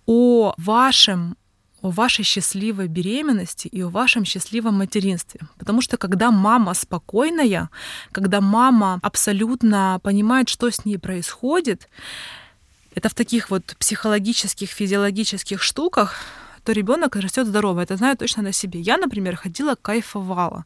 о 0.06 0.54
вашем 0.56 1.36
о 1.82 1.90
вашей 1.90 2.24
счастливой 2.24 2.88
беременности 2.88 3.68
и 3.68 3.82
о 3.82 3.88
вашем 3.88 4.24
счастливом 4.24 4.74
материнстве. 4.74 5.40
Потому 5.58 5.82
что 5.82 5.96
когда 5.96 6.30
мама 6.30 6.74
спокойная, 6.74 7.68
когда 8.12 8.40
мама 8.40 9.00
абсолютно 9.02 10.00
понимает, 10.02 10.48
что 10.48 10.70
с 10.70 10.84
ней 10.84 10.98
происходит, 10.98 11.88
это 12.94 13.08
в 13.08 13.14
таких 13.14 13.50
вот 13.50 13.74
психологических, 13.78 14.70
физиологических 14.70 15.60
штуках, 15.62 16.16
то 16.64 16.72
ребенок 16.72 17.16
растет 17.16 17.46
здоровый. 17.46 17.84
Это 17.84 17.96
знаю 17.96 18.16
точно 18.16 18.42
на 18.42 18.52
себе. 18.52 18.80
Я, 18.80 18.96
например, 18.96 19.36
ходила, 19.36 19.74
кайфовала. 19.74 20.64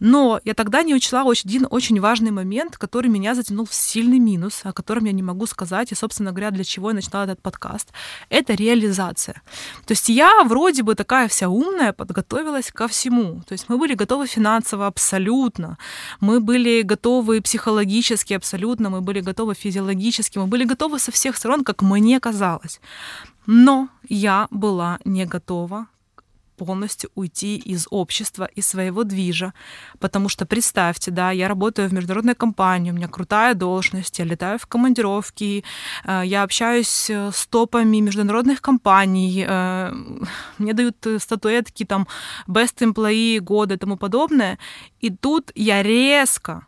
Но 0.00 0.40
я 0.44 0.54
тогда 0.54 0.82
не 0.82 0.94
учла 0.94 1.22
один 1.22 1.66
очень 1.70 2.00
важный 2.00 2.30
момент, 2.30 2.76
который 2.76 3.08
меня 3.08 3.34
затянул 3.34 3.64
в 3.64 3.72
сильный 3.72 4.18
минус, 4.18 4.60
о 4.64 4.72
котором 4.72 5.04
я 5.04 5.12
не 5.12 5.22
могу 5.22 5.46
сказать, 5.46 5.92
и, 5.92 5.94
собственно 5.94 6.32
говоря, 6.32 6.50
для 6.50 6.64
чего 6.64 6.90
я 6.90 6.94
начала 6.94 7.24
этот 7.24 7.40
подкаст. 7.40 7.92
Это 8.28 8.54
реализация. 8.54 9.42
То 9.86 9.92
есть 9.92 10.08
я 10.08 10.42
вроде 10.44 10.82
бы 10.82 10.94
такая 10.94 11.28
вся 11.28 11.48
умная, 11.48 11.92
подготовилась 11.92 12.72
ко 12.72 12.88
всему. 12.88 13.42
То 13.46 13.52
есть 13.52 13.68
мы 13.68 13.78
были 13.78 13.94
готовы 13.94 14.26
финансово 14.26 14.86
абсолютно, 14.86 15.78
мы 16.20 16.40
были 16.40 16.82
готовы 16.82 17.40
психологически 17.40 18.34
абсолютно, 18.34 18.90
мы 18.90 19.00
были 19.00 19.20
готовы 19.20 19.54
физиологически, 19.54 20.38
мы 20.38 20.46
были 20.46 20.64
готовы 20.64 20.98
со 20.98 21.12
всех 21.12 21.36
сторон, 21.36 21.64
как 21.64 21.82
мне 21.82 22.20
казалось. 22.20 22.80
Но 23.46 23.88
я 24.08 24.48
была 24.50 24.98
не 25.04 25.26
готова 25.26 25.86
полностью 26.56 27.10
уйти 27.14 27.56
из 27.56 27.86
общества, 27.90 28.48
из 28.58 28.66
своего 28.66 29.04
движа. 29.04 29.52
Потому 29.98 30.28
что 30.28 30.46
представьте, 30.46 31.10
да, 31.10 31.32
я 31.32 31.48
работаю 31.48 31.88
в 31.88 31.92
международной 31.92 32.34
компании, 32.34 32.92
у 32.92 32.94
меня 32.94 33.08
крутая 33.08 33.54
должность, 33.54 34.18
я 34.18 34.24
летаю 34.24 34.58
в 34.58 34.66
командировки, 34.66 35.64
э, 36.04 36.22
я 36.24 36.42
общаюсь 36.42 37.10
с 37.10 37.46
топами 37.46 38.00
международных 38.00 38.60
компаний, 38.60 39.44
э, 39.48 39.92
мне 40.58 40.72
дают 40.72 41.06
статуэтки 41.18 41.84
там 41.84 42.06
Best 42.46 42.78
Employee 42.80 43.40
года 43.40 43.74
и 43.74 43.78
тому 43.78 43.96
подобное. 43.96 44.58
И 45.00 45.10
тут 45.10 45.50
я 45.54 45.82
резко 45.82 46.66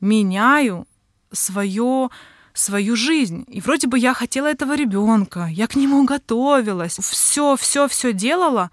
меняю 0.00 0.86
свое 1.32 2.08
свою 2.54 2.96
жизнь. 2.96 3.44
И 3.48 3.60
вроде 3.60 3.88
бы 3.88 3.98
я 3.98 4.14
хотела 4.14 4.46
этого 4.46 4.74
ребенка, 4.76 5.48
я 5.50 5.66
к 5.66 5.76
нему 5.76 6.04
готовилась, 6.04 6.98
все, 6.98 7.56
все, 7.56 7.88
все 7.88 8.12
делала, 8.12 8.70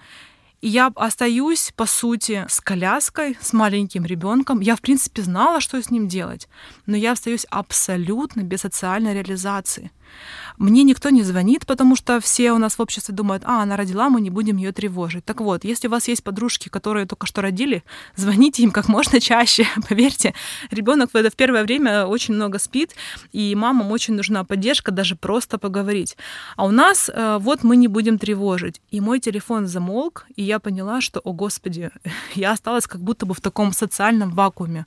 и 0.61 0.67
я 0.67 0.91
остаюсь, 0.95 1.73
по 1.75 1.87
сути, 1.87 2.45
с 2.47 2.61
коляской, 2.61 3.35
с 3.41 3.51
маленьким 3.51 4.05
ребенком. 4.05 4.59
Я, 4.59 4.75
в 4.75 4.81
принципе, 4.81 5.23
знала, 5.23 5.59
что 5.59 5.81
с 5.81 5.89
ним 5.89 6.07
делать, 6.07 6.47
но 6.85 6.95
я 6.95 7.13
остаюсь 7.13 7.47
абсолютно 7.49 8.41
без 8.41 8.61
социальной 8.61 9.15
реализации. 9.15 9.91
Мне 10.57 10.83
никто 10.83 11.09
не 11.09 11.23
звонит, 11.23 11.65
потому 11.65 11.95
что 11.95 12.19
все 12.19 12.51
у 12.51 12.57
нас 12.57 12.75
в 12.75 12.81
обществе 12.81 13.15
думают, 13.15 13.43
а, 13.45 13.63
она 13.63 13.77
родила, 13.77 14.09
мы 14.09 14.21
не 14.21 14.29
будем 14.29 14.57
ее 14.57 14.71
тревожить. 14.71 15.25
Так 15.25 15.41
вот, 15.41 15.63
если 15.63 15.87
у 15.87 15.91
вас 15.91 16.07
есть 16.07 16.23
подружки, 16.23 16.69
которые 16.69 17.05
только 17.05 17.25
что 17.25 17.41
родили, 17.41 17.83
звоните 18.15 18.63
им 18.63 18.71
как 18.71 18.87
можно 18.87 19.19
чаще. 19.19 19.65
Поверьте, 19.89 20.33
ребенок 20.69 21.11
в 21.13 21.15
это 21.15 21.29
в 21.29 21.35
первое 21.35 21.63
время 21.63 22.05
очень 22.05 22.35
много 22.35 22.59
спит, 22.59 22.95
и 23.31 23.55
мамам 23.55 23.91
очень 23.91 24.13
нужна 24.13 24.43
поддержка, 24.43 24.91
даже 24.91 25.15
просто 25.15 25.57
поговорить. 25.57 26.17
А 26.55 26.65
у 26.65 26.71
нас 26.71 27.09
э, 27.09 27.37
вот 27.39 27.63
мы 27.63 27.75
не 27.75 27.87
будем 27.87 28.19
тревожить. 28.19 28.81
И 28.91 29.01
мой 29.01 29.19
телефон 29.19 29.67
замолк, 29.67 30.25
и 30.35 30.43
я 30.43 30.59
поняла, 30.59 31.01
что, 31.01 31.19
о 31.21 31.33
господи, 31.33 31.89
я 32.35 32.51
осталась 32.51 32.87
как 32.87 33.01
будто 33.01 33.25
бы 33.25 33.33
в 33.33 33.41
таком 33.41 33.73
социальном 33.73 34.31
вакууме. 34.31 34.85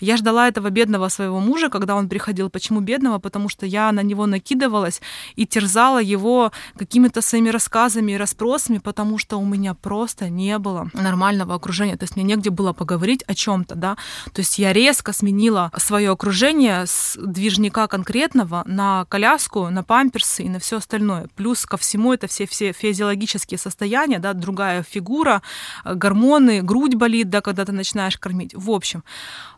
Я 0.00 0.16
ждала 0.16 0.48
этого 0.48 0.70
бедного 0.70 1.08
своего 1.08 1.40
мужа, 1.40 1.68
когда 1.68 1.96
он 1.96 2.08
приходил. 2.08 2.50
Почему 2.50 2.80
бедного? 2.80 3.18
Потому 3.18 3.48
что 3.48 3.66
я 3.66 3.90
на 3.92 4.02
него 4.02 4.26
накидывалась, 4.66 5.00
и 5.36 5.46
терзала 5.46 6.02
его 6.02 6.52
какими-то 6.76 7.22
своими 7.22 7.50
рассказами 7.50 8.12
и 8.12 8.16
расспросами, 8.16 8.78
потому 8.78 9.18
что 9.18 9.38
у 9.38 9.44
меня 9.44 9.74
просто 9.74 10.28
не 10.28 10.58
было 10.58 10.90
нормального 10.94 11.54
окружения. 11.54 11.96
То 11.96 12.04
есть 12.04 12.16
мне 12.16 12.24
негде 12.24 12.50
было 12.50 12.72
поговорить 12.72 13.24
о 13.28 13.34
чем-то, 13.34 13.74
да. 13.74 13.96
То 14.32 14.40
есть 14.40 14.58
я 14.58 14.72
резко 14.72 15.12
сменила 15.12 15.70
свое 15.76 16.10
окружение 16.10 16.86
с 16.86 17.16
движника 17.16 17.86
конкретного 17.86 18.62
на 18.66 19.04
коляску, 19.08 19.70
на 19.70 19.82
памперсы 19.82 20.44
и 20.44 20.48
на 20.48 20.58
все 20.58 20.76
остальное. 20.76 21.28
Плюс 21.36 21.66
ко 21.66 21.76
всему 21.76 22.12
это 22.12 22.26
все, 22.26 22.46
все 22.46 22.72
физиологические 22.72 23.58
состояния, 23.58 24.18
да, 24.18 24.32
другая 24.32 24.82
фигура, 24.82 25.42
гормоны, 25.84 26.62
грудь 26.62 26.94
болит, 26.94 27.30
да, 27.30 27.40
когда 27.40 27.64
ты 27.64 27.72
начинаешь 27.72 28.18
кормить. 28.18 28.54
В 28.54 28.70
общем, 28.70 29.02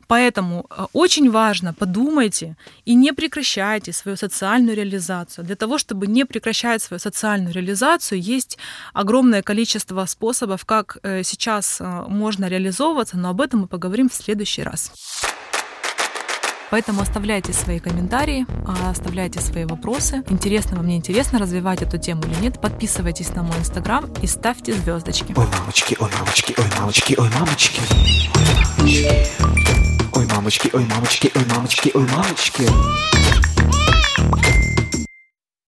Поэтому 0.08 0.66
э, 0.70 0.86
очень 0.94 1.30
важно, 1.30 1.74
подумайте 1.74 2.56
и 2.86 2.94
не 2.94 3.12
прекращайте 3.12 3.92
свою 3.92 4.16
социальную 4.16 4.74
реализацию. 4.74 4.97
Для 5.42 5.56
того, 5.56 5.78
чтобы 5.78 6.06
не 6.06 6.24
прекращать 6.24 6.82
свою 6.82 7.00
социальную 7.00 7.52
реализацию, 7.52 8.20
есть 8.20 8.58
огромное 8.92 9.42
количество 9.42 10.04
способов, 10.06 10.64
как 10.64 10.98
э, 11.02 11.22
сейчас 11.22 11.80
э, 11.80 12.04
можно 12.08 12.46
реализовываться, 12.46 13.16
но 13.16 13.30
об 13.30 13.40
этом 13.40 13.60
мы 13.60 13.66
поговорим 13.66 14.08
в 14.08 14.14
следующий 14.14 14.62
раз. 14.62 14.92
Поэтому 16.70 17.00
оставляйте 17.00 17.52
свои 17.52 17.78
комментарии, 17.78 18.46
а, 18.66 18.90
оставляйте 18.90 19.40
свои 19.40 19.64
вопросы. 19.64 20.22
Интересно 20.28 20.76
вам, 20.76 20.84
мне 20.84 20.96
интересно 20.96 21.38
развивать 21.38 21.80
эту 21.82 21.98
тему 21.98 22.22
или 22.24 22.34
нет. 22.42 22.60
Подписывайтесь 22.60 23.30
на 23.30 23.42
мой 23.42 23.56
инстаграм 23.58 24.04
и 24.22 24.26
ставьте 24.26 24.74
звездочки. 24.74 25.34
Ой, 25.36 25.46
мамочки, 25.58 25.96
ой, 25.98 26.10
мамочки, 26.18 26.54
ой, 26.58 26.66
мамочки. 26.76 27.16
Ой, 27.16 27.28
мамочки, 27.30 27.80
ой, 30.12 30.26
мамочки, 30.26 30.70
ой, 30.72 30.84
мамочки, 30.86 31.30
ой, 31.34 31.44
мамочки, 31.46 31.90
ой, 31.94 32.06
мамочки. 32.08 33.57